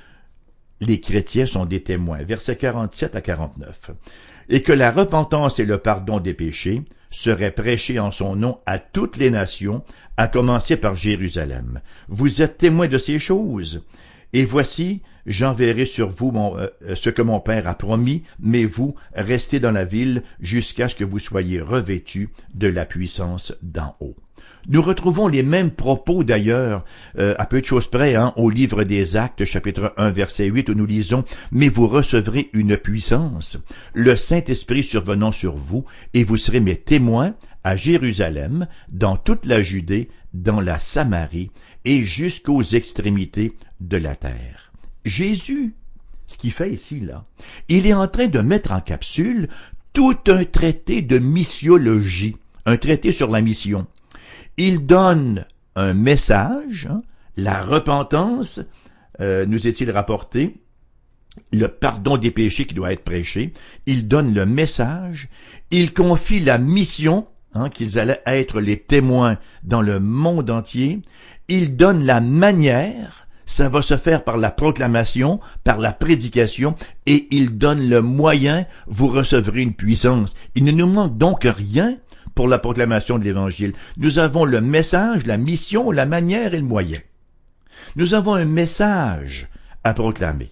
les 0.79 0.99
chrétiens 0.99 1.45
sont 1.45 1.65
des 1.65 1.83
témoins. 1.83 2.23
Versets 2.23 2.55
47 2.55 3.15
à 3.15 3.21
49. 3.21 3.91
Et 4.49 4.63
que 4.63 4.71
la 4.71 4.91
repentance 4.91 5.59
et 5.59 5.65
le 5.65 5.77
pardon 5.77 6.19
des 6.19 6.33
péchés 6.33 6.83
seraient 7.11 7.51
prêchés 7.51 7.99
en 7.99 8.11
son 8.11 8.35
nom 8.35 8.59
à 8.65 8.79
toutes 8.79 9.17
les 9.17 9.29
nations, 9.29 9.83
à 10.17 10.27
commencer 10.27 10.77
par 10.77 10.95
Jérusalem. 10.95 11.81
Vous 12.07 12.41
êtes 12.41 12.57
témoins 12.57 12.87
de 12.87 12.97
ces 12.97 13.19
choses. 13.19 13.83
Et 14.33 14.45
voici, 14.45 15.01
j'enverrai 15.25 15.85
sur 15.85 16.11
vous 16.11 16.31
euh, 16.35 16.69
ce 16.95 17.09
que 17.09 17.21
mon 17.21 17.39
Père 17.39 17.67
a 17.67 17.75
promis, 17.75 18.23
mais 18.39 18.65
vous, 18.65 18.95
restez 19.13 19.59
dans 19.59 19.71
la 19.71 19.85
ville 19.85 20.23
jusqu'à 20.39 20.87
ce 20.87 20.95
que 20.95 21.03
vous 21.03 21.19
soyez 21.19 21.61
revêtus 21.61 22.29
de 22.53 22.67
la 22.67 22.85
puissance 22.85 23.53
d'en 23.61 23.95
haut. 23.99 24.15
Nous 24.67 24.81
retrouvons 24.81 25.27
les 25.27 25.41
mêmes 25.41 25.71
propos 25.71 26.23
d'ailleurs, 26.23 26.85
euh, 27.17 27.33
à 27.39 27.45
peu 27.45 27.61
de 27.61 27.65
choses 27.65 27.87
près, 27.87 28.15
hein, 28.15 28.31
au 28.35 28.49
livre 28.49 28.83
des 28.83 29.17
Actes, 29.17 29.43
chapitre 29.43 29.93
1, 29.97 30.11
verset 30.11 30.45
8, 30.45 30.69
où 30.69 30.73
nous 30.75 30.85
lisons 30.85 31.23
«Mais 31.51 31.67
vous 31.67 31.87
recevrez 31.87 32.49
une 32.53 32.77
puissance, 32.77 33.57
le 33.93 34.15
Saint-Esprit 34.15 34.83
survenant 34.83 35.31
sur 35.31 35.55
vous, 35.55 35.83
et 36.13 36.23
vous 36.23 36.37
serez 36.37 36.59
mes 36.59 36.75
témoins 36.75 37.33
à 37.63 37.75
Jérusalem, 37.75 38.67
dans 38.91 39.17
toute 39.17 39.45
la 39.45 39.63
Judée, 39.63 40.09
dans 40.33 40.61
la 40.61 40.79
Samarie, 40.79 41.51
et 41.85 42.05
jusqu'aux 42.05 42.61
extrémités 42.61 43.53
de 43.79 43.97
la 43.97 44.15
terre.» 44.15 44.71
Jésus, 45.05 45.73
ce 46.27 46.37
qu'il 46.37 46.51
fait 46.51 46.71
ici, 46.71 46.99
là, 46.99 47.25
il 47.69 47.87
est 47.87 47.93
en 47.93 48.07
train 48.07 48.27
de 48.27 48.39
mettre 48.39 48.71
en 48.71 48.81
capsule 48.81 49.49
tout 49.93 50.17
un 50.27 50.45
traité 50.45 51.01
de 51.01 51.17
missiologie, 51.17 52.37
un 52.65 52.77
traité 52.77 53.11
sur 53.11 53.29
la 53.29 53.41
mission 53.41 53.87
il 54.57 54.85
donne 54.85 55.45
un 55.75 55.93
message, 55.93 56.87
hein, 56.89 57.01
la 57.37 57.63
repentance, 57.63 58.59
euh, 59.19 59.45
nous 59.45 59.67
est-il 59.67 59.89
rapporté, 59.91 60.57
le 61.51 61.67
pardon 61.67 62.17
des 62.17 62.31
péchés 62.31 62.65
qui 62.65 62.73
doit 62.73 62.91
être 62.91 63.03
prêché, 63.03 63.53
il 63.85 64.07
donne 64.07 64.33
le 64.33 64.45
message, 64.45 65.29
il 65.71 65.93
confie 65.93 66.41
la 66.41 66.57
mission, 66.57 67.27
hein, 67.53 67.69
qu'ils 67.69 67.99
allaient 67.99 68.21
être 68.25 68.61
les 68.61 68.77
témoins 68.77 69.37
dans 69.63 69.81
le 69.81 69.99
monde 69.99 70.49
entier, 70.49 71.01
il 71.47 71.75
donne 71.75 72.05
la 72.05 72.21
manière, 72.21 73.27
ça 73.45 73.69
va 73.69 73.81
se 73.81 73.97
faire 73.97 74.23
par 74.23 74.37
la 74.37 74.51
proclamation, 74.51 75.39
par 75.63 75.79
la 75.79 75.91
prédication, 75.91 76.75
et 77.05 77.27
il 77.31 77.57
donne 77.57 77.89
le 77.89 78.01
moyen, 78.01 78.65
vous 78.87 79.07
recevrez 79.07 79.61
une 79.61 79.73
puissance. 79.73 80.35
Il 80.55 80.63
ne 80.63 80.71
nous 80.71 80.87
manque 80.87 81.17
donc 81.17 81.43
rien 81.43 81.97
pour 82.35 82.47
la 82.47 82.59
proclamation 82.59 83.19
de 83.19 83.23
l'Évangile. 83.23 83.73
Nous 83.97 84.19
avons 84.19 84.45
le 84.45 84.61
message, 84.61 85.25
la 85.25 85.37
mission, 85.37 85.91
la 85.91 86.05
manière 86.05 86.53
et 86.53 86.59
le 86.59 86.65
moyen. 86.65 86.99
Nous 87.95 88.13
avons 88.13 88.35
un 88.35 88.45
message 88.45 89.47
à 89.83 89.93
proclamer. 89.93 90.51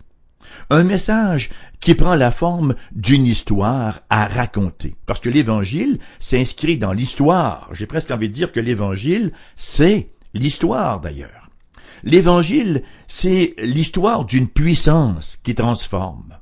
Un 0.69 0.83
message 0.83 1.49
qui 1.79 1.95
prend 1.95 2.15
la 2.15 2.31
forme 2.31 2.75
d'une 2.91 3.25
histoire 3.25 4.01
à 4.09 4.27
raconter. 4.27 4.95
Parce 5.05 5.19
que 5.19 5.29
l'Évangile 5.29 5.99
s'inscrit 6.19 6.77
dans 6.77 6.91
l'histoire. 6.91 7.69
J'ai 7.73 7.85
presque 7.85 8.11
envie 8.11 8.29
de 8.29 8.33
dire 8.33 8.51
que 8.51 8.59
l'Évangile, 8.59 9.31
c'est 9.55 10.09
l'histoire 10.33 10.99
d'ailleurs. 10.99 11.49
L'Évangile, 12.03 12.83
c'est 13.07 13.55
l'histoire 13.59 14.25
d'une 14.25 14.47
puissance 14.47 15.39
qui 15.43 15.55
transforme. 15.55 16.37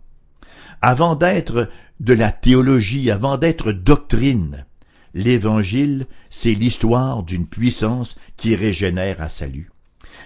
Avant 0.82 1.16
d'être 1.16 1.70
de 2.00 2.14
la 2.14 2.32
théologie, 2.32 3.10
avant 3.10 3.38
d'être 3.38 3.72
doctrine, 3.72 4.66
L'Évangile, 5.18 6.06
c'est 6.30 6.54
l'histoire 6.54 7.24
d'une 7.24 7.48
puissance 7.48 8.18
qui 8.36 8.56
régénère 8.56 9.20
à 9.20 9.30
salut. 9.30 9.72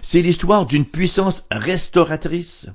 C'est 0.01 0.21
l'histoire 0.21 0.65
d'une 0.65 0.83
puissance 0.83 1.45
restauratrice. 1.49 2.67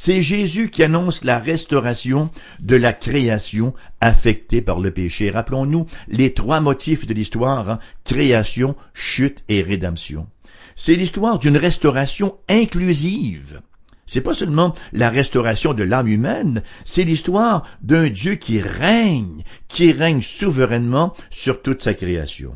C'est 0.00 0.22
Jésus 0.22 0.70
qui 0.70 0.84
annonce 0.84 1.24
la 1.24 1.40
restauration 1.40 2.30
de 2.60 2.76
la 2.76 2.92
création 2.92 3.74
affectée 4.00 4.62
par 4.62 4.78
le 4.78 4.92
péché. 4.92 5.28
Rappelons-nous 5.28 5.86
les 6.06 6.32
trois 6.34 6.60
motifs 6.60 7.04
de 7.04 7.14
l'histoire, 7.14 7.68
hein, 7.68 7.78
création, 8.04 8.76
chute 8.94 9.42
et 9.48 9.60
rédemption. 9.60 10.28
C'est 10.76 10.94
l'histoire 10.94 11.40
d'une 11.40 11.56
restauration 11.56 12.38
inclusive. 12.48 13.60
C'est 14.06 14.20
pas 14.20 14.34
seulement 14.34 14.72
la 14.92 15.10
restauration 15.10 15.74
de 15.74 15.82
l'âme 15.82 16.06
humaine, 16.06 16.62
c'est 16.84 17.02
l'histoire 17.02 17.66
d'un 17.82 18.08
Dieu 18.08 18.36
qui 18.36 18.60
règne, 18.60 19.42
qui 19.66 19.90
règne 19.90 20.22
souverainement 20.22 21.12
sur 21.28 21.60
toute 21.60 21.82
sa 21.82 21.94
création. 21.94 22.54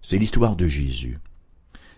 C'est 0.00 0.18
l'histoire 0.18 0.56
de 0.56 0.66
Jésus. 0.66 1.18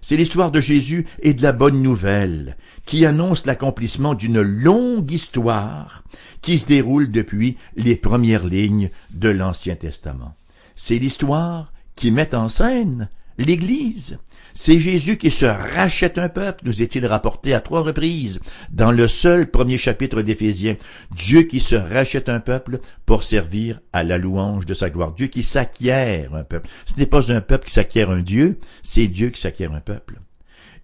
C'est 0.06 0.18
l'histoire 0.18 0.50
de 0.50 0.60
Jésus 0.60 1.06
et 1.22 1.32
de 1.32 1.40
la 1.40 1.52
bonne 1.52 1.80
nouvelle, 1.80 2.58
qui 2.84 3.06
annonce 3.06 3.46
l'accomplissement 3.46 4.12
d'une 4.12 4.42
longue 4.42 5.10
histoire 5.10 6.04
qui 6.42 6.58
se 6.58 6.66
déroule 6.66 7.10
depuis 7.10 7.56
les 7.76 7.96
premières 7.96 8.44
lignes 8.44 8.90
de 9.12 9.30
l'Ancien 9.30 9.76
Testament. 9.76 10.34
C'est 10.76 10.98
l'histoire 10.98 11.72
qui 11.96 12.10
met 12.10 12.34
en 12.34 12.50
scène 12.50 13.08
l'Église, 13.38 14.18
c'est 14.54 14.78
Jésus 14.78 15.16
qui 15.16 15.30
se 15.30 15.44
rachète 15.44 16.16
un 16.16 16.28
peuple, 16.28 16.64
nous 16.64 16.80
est-il 16.80 17.04
rapporté 17.06 17.54
à 17.54 17.60
trois 17.60 17.82
reprises 17.82 18.40
dans 18.70 18.92
le 18.92 19.08
seul 19.08 19.50
premier 19.50 19.78
chapitre 19.78 20.22
d'Éphésiens. 20.22 20.76
Dieu 21.14 21.42
qui 21.42 21.60
se 21.60 21.74
rachète 21.74 22.28
un 22.28 22.40
peuple 22.40 22.78
pour 23.04 23.24
servir 23.24 23.80
à 23.92 24.04
la 24.04 24.16
louange 24.16 24.64
de 24.64 24.74
sa 24.74 24.90
gloire. 24.90 25.12
Dieu 25.12 25.26
qui 25.26 25.42
s'acquiert 25.42 26.34
un 26.34 26.44
peuple. 26.44 26.68
Ce 26.86 26.98
n'est 26.98 27.06
pas 27.06 27.32
un 27.32 27.40
peuple 27.40 27.66
qui 27.66 27.72
s'acquiert 27.72 28.10
un 28.10 28.20
Dieu, 28.20 28.58
c'est 28.82 29.08
Dieu 29.08 29.30
qui 29.30 29.40
s'acquiert 29.40 29.72
un 29.72 29.80
peuple. 29.80 30.20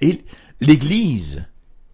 Et 0.00 0.24
l'Église 0.60 1.44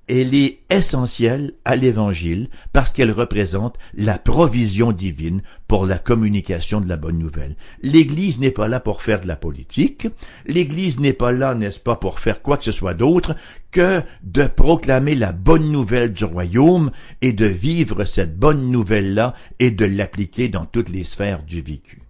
elle 0.09 0.35
est 0.35 0.61
essentielle 0.71 1.55
à 1.65 1.75
l'Évangile 1.75 2.49
parce 2.73 2.93
qu'elle 2.93 3.11
représente 3.11 3.77
la 3.95 4.19
provision 4.19 4.93
divine 4.93 5.43
pour 5.67 5.85
la 5.85 5.99
communication 5.99 6.81
de 6.81 6.89
la 6.89 6.97
bonne 6.97 7.19
nouvelle. 7.19 7.57
L'Église 7.83 8.39
n'est 8.39 8.53
pas 8.53 8.69
là 8.69 8.79
pour 8.79 9.03
faire 9.03 9.21
de 9.21 9.27
la 9.27 9.37
politique, 9.37 10.07
l'Église 10.47 11.01
n'est 11.01 11.13
pas 11.13 11.33
là, 11.33 11.55
n'est-ce 11.55 11.81
pas, 11.81 11.97
pour 11.97 12.21
faire 12.21 12.41
quoi 12.41 12.57
que 12.57 12.65
ce 12.65 12.73
soit 12.73 12.95
d'autre 12.95 13.35
que 13.73 14.03
de 14.23 14.47
proclamer 14.47 15.17
la 15.17 15.33
bonne 15.33 15.73
nouvelle 15.73 16.13
du 16.13 16.25
royaume 16.25 16.93
et 17.21 17.33
de 17.33 17.47
vivre 17.47 18.05
cette 18.05 18.39
bonne 18.39 18.71
nouvelle-là 18.71 19.35
et 19.59 19.71
de 19.73 19.85
l'appliquer 19.85 20.49
dans 20.49 20.67
toutes 20.67 20.89
les 20.89 21.05
sphères 21.05 21.43
du 21.43 21.61
vécu. 21.61 22.03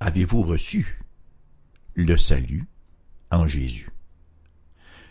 Avez-vous 0.00 0.42
reçu 0.42 1.00
le 1.94 2.16
salut 2.16 2.66
en 3.30 3.46
Jésus? 3.46 3.90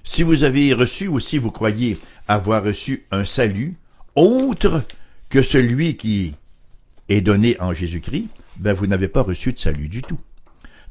Si 0.03 0.23
vous 0.23 0.43
avez 0.43 0.73
reçu 0.73 1.07
ou 1.07 1.19
si 1.19 1.37
vous 1.37 1.51
croyez 1.51 1.97
avoir 2.27 2.63
reçu 2.63 3.05
un 3.11 3.25
salut 3.25 3.75
autre 4.15 4.83
que 5.29 5.41
celui 5.41 5.95
qui 5.97 6.35
est 7.09 7.21
donné 7.21 7.55
en 7.59 7.73
Jésus-Christ, 7.73 8.27
ben 8.57 8.73
vous 8.73 8.87
n'avez 8.87 9.07
pas 9.07 9.21
reçu 9.21 9.53
de 9.53 9.59
salut 9.59 9.87
du 9.87 10.01
tout. 10.01 10.19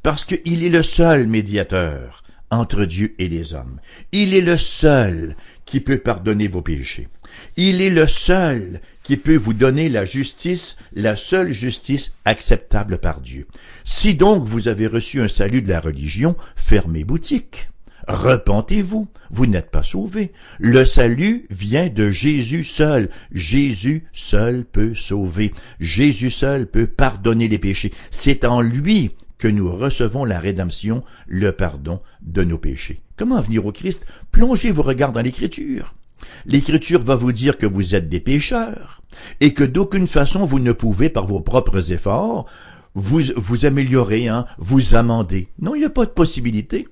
Parce 0.02 0.24
qu'il 0.24 0.64
est 0.64 0.68
le 0.68 0.82
seul 0.82 1.26
médiateur 1.26 2.22
entre 2.50 2.84
Dieu 2.84 3.14
et 3.18 3.28
les 3.28 3.54
hommes. 3.54 3.80
Il 4.12 4.34
est 4.34 4.40
le 4.40 4.56
seul 4.56 5.36
qui 5.64 5.80
peut 5.80 5.98
pardonner 5.98 6.48
vos 6.48 6.62
péchés. 6.62 7.08
Il 7.56 7.82
est 7.82 7.90
le 7.90 8.06
seul 8.06 8.80
qui 9.02 9.16
peut 9.16 9.36
vous 9.36 9.54
donner 9.54 9.88
la 9.88 10.04
justice, 10.04 10.76
la 10.92 11.16
seule 11.16 11.52
justice 11.52 12.12
acceptable 12.24 12.98
par 12.98 13.20
Dieu. 13.20 13.46
Si 13.84 14.14
donc 14.14 14.46
vous 14.46 14.68
avez 14.68 14.86
reçu 14.86 15.20
un 15.20 15.28
salut 15.28 15.62
de 15.62 15.68
la 15.68 15.80
religion, 15.80 16.36
fermez 16.56 17.04
boutique. 17.04 17.68
Repentez-vous, 18.08 19.06
vous, 19.30 19.46
n'êtes 19.46 19.70
pas 19.70 19.82
sauvés. 19.82 20.32
Le 20.58 20.86
salut 20.86 21.46
vient 21.50 21.88
de 21.88 22.10
Jésus 22.10 22.64
seul. 22.64 23.10
Jésus 23.32 24.04
seul 24.14 24.64
peut 24.64 24.94
sauver. 24.94 25.52
Jésus 25.78 26.30
seul 26.30 26.66
peut 26.66 26.86
pardonner 26.86 27.48
les 27.48 27.58
péchés. 27.58 27.92
C'est 28.10 28.46
en 28.46 28.62
lui 28.62 29.10
que 29.36 29.46
nous 29.46 29.70
recevons 29.70 30.24
la 30.24 30.40
rédemption, 30.40 31.04
le 31.26 31.52
pardon 31.52 32.00
de 32.22 32.42
nos 32.42 32.56
péchés. 32.56 33.02
Comment 33.16 33.42
venir 33.42 33.66
au 33.66 33.72
Christ? 33.72 34.06
Plongez 34.32 34.70
vos 34.70 34.82
regards 34.82 35.12
dans 35.12 35.20
l'Écriture. 35.20 35.94
L'Écriture 36.46 37.02
va 37.02 37.14
vous 37.14 37.32
dire 37.32 37.58
que 37.58 37.66
vous 37.66 37.94
êtes 37.94 38.08
des 38.08 38.20
pécheurs 38.20 39.02
et 39.40 39.52
que 39.52 39.64
d'aucune 39.64 40.08
façon 40.08 40.46
vous 40.46 40.60
ne 40.60 40.72
pouvez, 40.72 41.10
par 41.10 41.26
vos 41.26 41.40
propres 41.40 41.92
efforts, 41.92 42.46
vous, 42.94 43.20
vous 43.36 43.66
améliorer, 43.66 44.28
hein, 44.28 44.46
vous 44.56 44.94
amender. 44.94 45.48
Non, 45.60 45.74
il 45.74 45.80
n'y 45.80 45.84
a 45.84 45.90
pas 45.90 46.06
de 46.06 46.10
possibilité. 46.10 46.88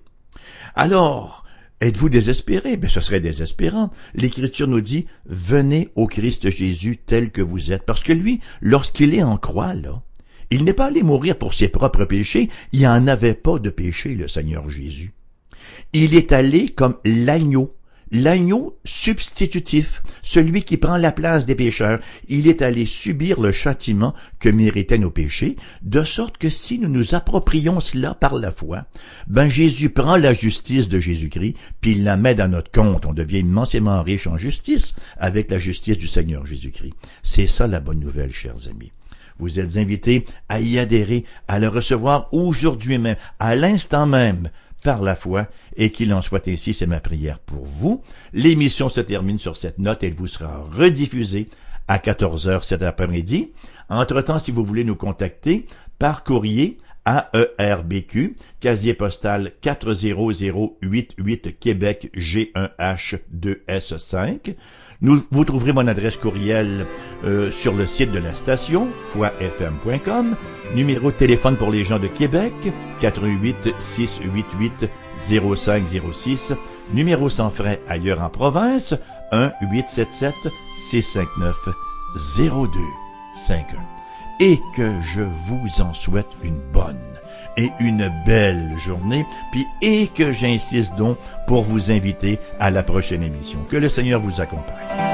Alors, 0.78 1.42
êtes-vous 1.80 2.10
désespéré? 2.10 2.76
Ben, 2.76 2.90
ce 2.90 3.00
serait 3.00 3.20
désespérant. 3.20 3.90
L'Écriture 4.14 4.68
nous 4.68 4.82
dit, 4.82 5.06
venez 5.24 5.88
au 5.94 6.06
Christ 6.06 6.50
Jésus 6.50 6.98
tel 6.98 7.30
que 7.30 7.40
vous 7.40 7.72
êtes. 7.72 7.84
Parce 7.84 8.02
que 8.02 8.12
lui, 8.12 8.40
lorsqu'il 8.60 9.14
est 9.14 9.22
en 9.22 9.38
croix, 9.38 9.72
là, 9.72 10.02
il 10.50 10.64
n'est 10.64 10.74
pas 10.74 10.86
allé 10.86 11.02
mourir 11.02 11.38
pour 11.38 11.54
ses 11.54 11.68
propres 11.68 12.04
péchés, 12.04 12.50
il 12.72 12.80
n'y 12.80 12.86
en 12.86 13.06
avait 13.06 13.34
pas 13.34 13.58
de 13.58 13.70
péché, 13.70 14.14
le 14.14 14.28
Seigneur 14.28 14.68
Jésus. 14.68 15.14
Il 15.94 16.14
est 16.14 16.32
allé 16.32 16.68
comme 16.68 16.98
l'agneau, 17.06 17.74
l'agneau 18.12 18.78
substitutif, 18.84 20.02
celui 20.22 20.62
qui 20.62 20.76
prend 20.76 20.96
la 20.96 21.12
place 21.12 21.46
des 21.46 21.54
pécheurs. 21.54 22.00
Il 22.28 22.48
est 22.48 22.62
allé 22.62 22.86
subir 22.86 23.40
le 23.40 23.52
châtiment 23.52 24.14
que 24.38 24.48
méritaient 24.48 24.98
nos 24.98 25.10
péchés, 25.10 25.56
de 25.82 26.04
sorte 26.04 26.38
que 26.38 26.48
si 26.48 26.78
nous 26.78 26.88
nous 26.88 27.14
approprions 27.14 27.80
cela 27.80 28.14
par 28.14 28.34
la 28.34 28.50
foi, 28.50 28.86
ben 29.26 29.48
Jésus 29.48 29.90
prend 29.90 30.16
la 30.16 30.34
justice 30.34 30.88
de 30.88 31.00
Jésus-Christ, 31.00 31.56
puis 31.80 31.92
il 31.92 32.04
la 32.04 32.16
met 32.16 32.34
dans 32.34 32.50
notre 32.50 32.70
compte. 32.70 33.06
On 33.06 33.14
devient 33.14 33.40
immensément 33.40 34.02
riche 34.02 34.26
en 34.26 34.38
justice 34.38 34.94
avec 35.18 35.50
la 35.50 35.58
justice 35.58 35.98
du 35.98 36.08
Seigneur 36.08 36.46
Jésus-Christ. 36.46 36.94
C'est 37.22 37.46
ça 37.46 37.66
la 37.66 37.80
bonne 37.80 38.00
nouvelle, 38.00 38.32
chers 38.32 38.68
amis. 38.68 38.92
Vous 39.38 39.58
êtes 39.58 39.76
invités 39.76 40.24
à 40.48 40.60
y 40.60 40.78
adhérer, 40.78 41.24
à 41.46 41.58
le 41.58 41.68
recevoir 41.68 42.28
aujourd'hui 42.32 42.98
même, 42.98 43.16
à 43.38 43.54
l'instant 43.54 44.06
même, 44.06 44.48
par 44.86 45.02
la 45.02 45.16
foi, 45.16 45.48
et 45.76 45.90
qu'il 45.90 46.14
en 46.14 46.22
soit 46.22 46.46
ainsi, 46.46 46.72
c'est 46.72 46.86
ma 46.86 47.00
prière 47.00 47.40
pour 47.40 47.66
vous. 47.66 48.04
L'émission 48.32 48.88
se 48.88 49.00
termine 49.00 49.40
sur 49.40 49.56
cette 49.56 49.80
note, 49.80 50.04
elle 50.04 50.14
vous 50.14 50.28
sera 50.28 50.58
rediffusée 50.58 51.48
à 51.88 51.98
14 51.98 52.46
heures 52.46 52.62
cet 52.62 52.82
après-midi. 52.82 53.50
Entre-temps, 53.88 54.38
si 54.38 54.52
vous 54.52 54.64
voulez 54.64 54.84
nous 54.84 54.94
contacter 54.94 55.66
par 55.98 56.22
courrier, 56.22 56.78
AERBQ, 57.04 58.36
casier 58.60 58.94
postal 58.94 59.54
40088 59.60 61.58
Québec 61.58 62.12
G1H2S5. 62.14 64.54
Nous, 65.02 65.20
vous 65.30 65.44
trouverez 65.44 65.72
mon 65.72 65.86
adresse 65.86 66.16
courriel 66.16 66.86
euh, 67.24 67.50
sur 67.50 67.74
le 67.74 67.86
site 67.86 68.12
de 68.12 68.18
la 68.18 68.34
station, 68.34 68.88
foifm.com. 69.08 70.36
Numéro 70.74 71.10
de 71.10 71.16
téléphone 71.16 71.56
pour 71.56 71.70
les 71.70 71.84
gens 71.84 71.98
de 71.98 72.06
Québec, 72.06 72.54
88 73.00 73.74
688 73.78 74.90
0506. 75.28 76.52
Numéro 76.92 77.28
sans 77.28 77.50
frais 77.50 77.80
ailleurs 77.88 78.22
en 78.22 78.30
province, 78.30 78.94
1 79.32 79.52
877 79.72 80.34
659 80.90 81.56
0251. 82.38 83.64
Et 84.40 84.60
que 84.74 84.92
je 85.02 85.22
vous 85.22 85.82
en 85.82 85.94
souhaite 85.94 86.28
une 86.42 86.60
bonne 86.72 87.15
et 87.56 87.70
une 87.80 88.10
belle 88.24 88.72
journée, 88.76 89.24
puis 89.52 89.66
et 89.82 90.08
que 90.08 90.32
j'insiste 90.32 90.94
donc 90.96 91.16
pour 91.46 91.62
vous 91.62 91.90
inviter 91.90 92.38
à 92.60 92.70
la 92.70 92.82
prochaine 92.82 93.22
émission. 93.22 93.58
Que 93.70 93.76
le 93.76 93.88
Seigneur 93.88 94.20
vous 94.20 94.40
accompagne. 94.40 95.05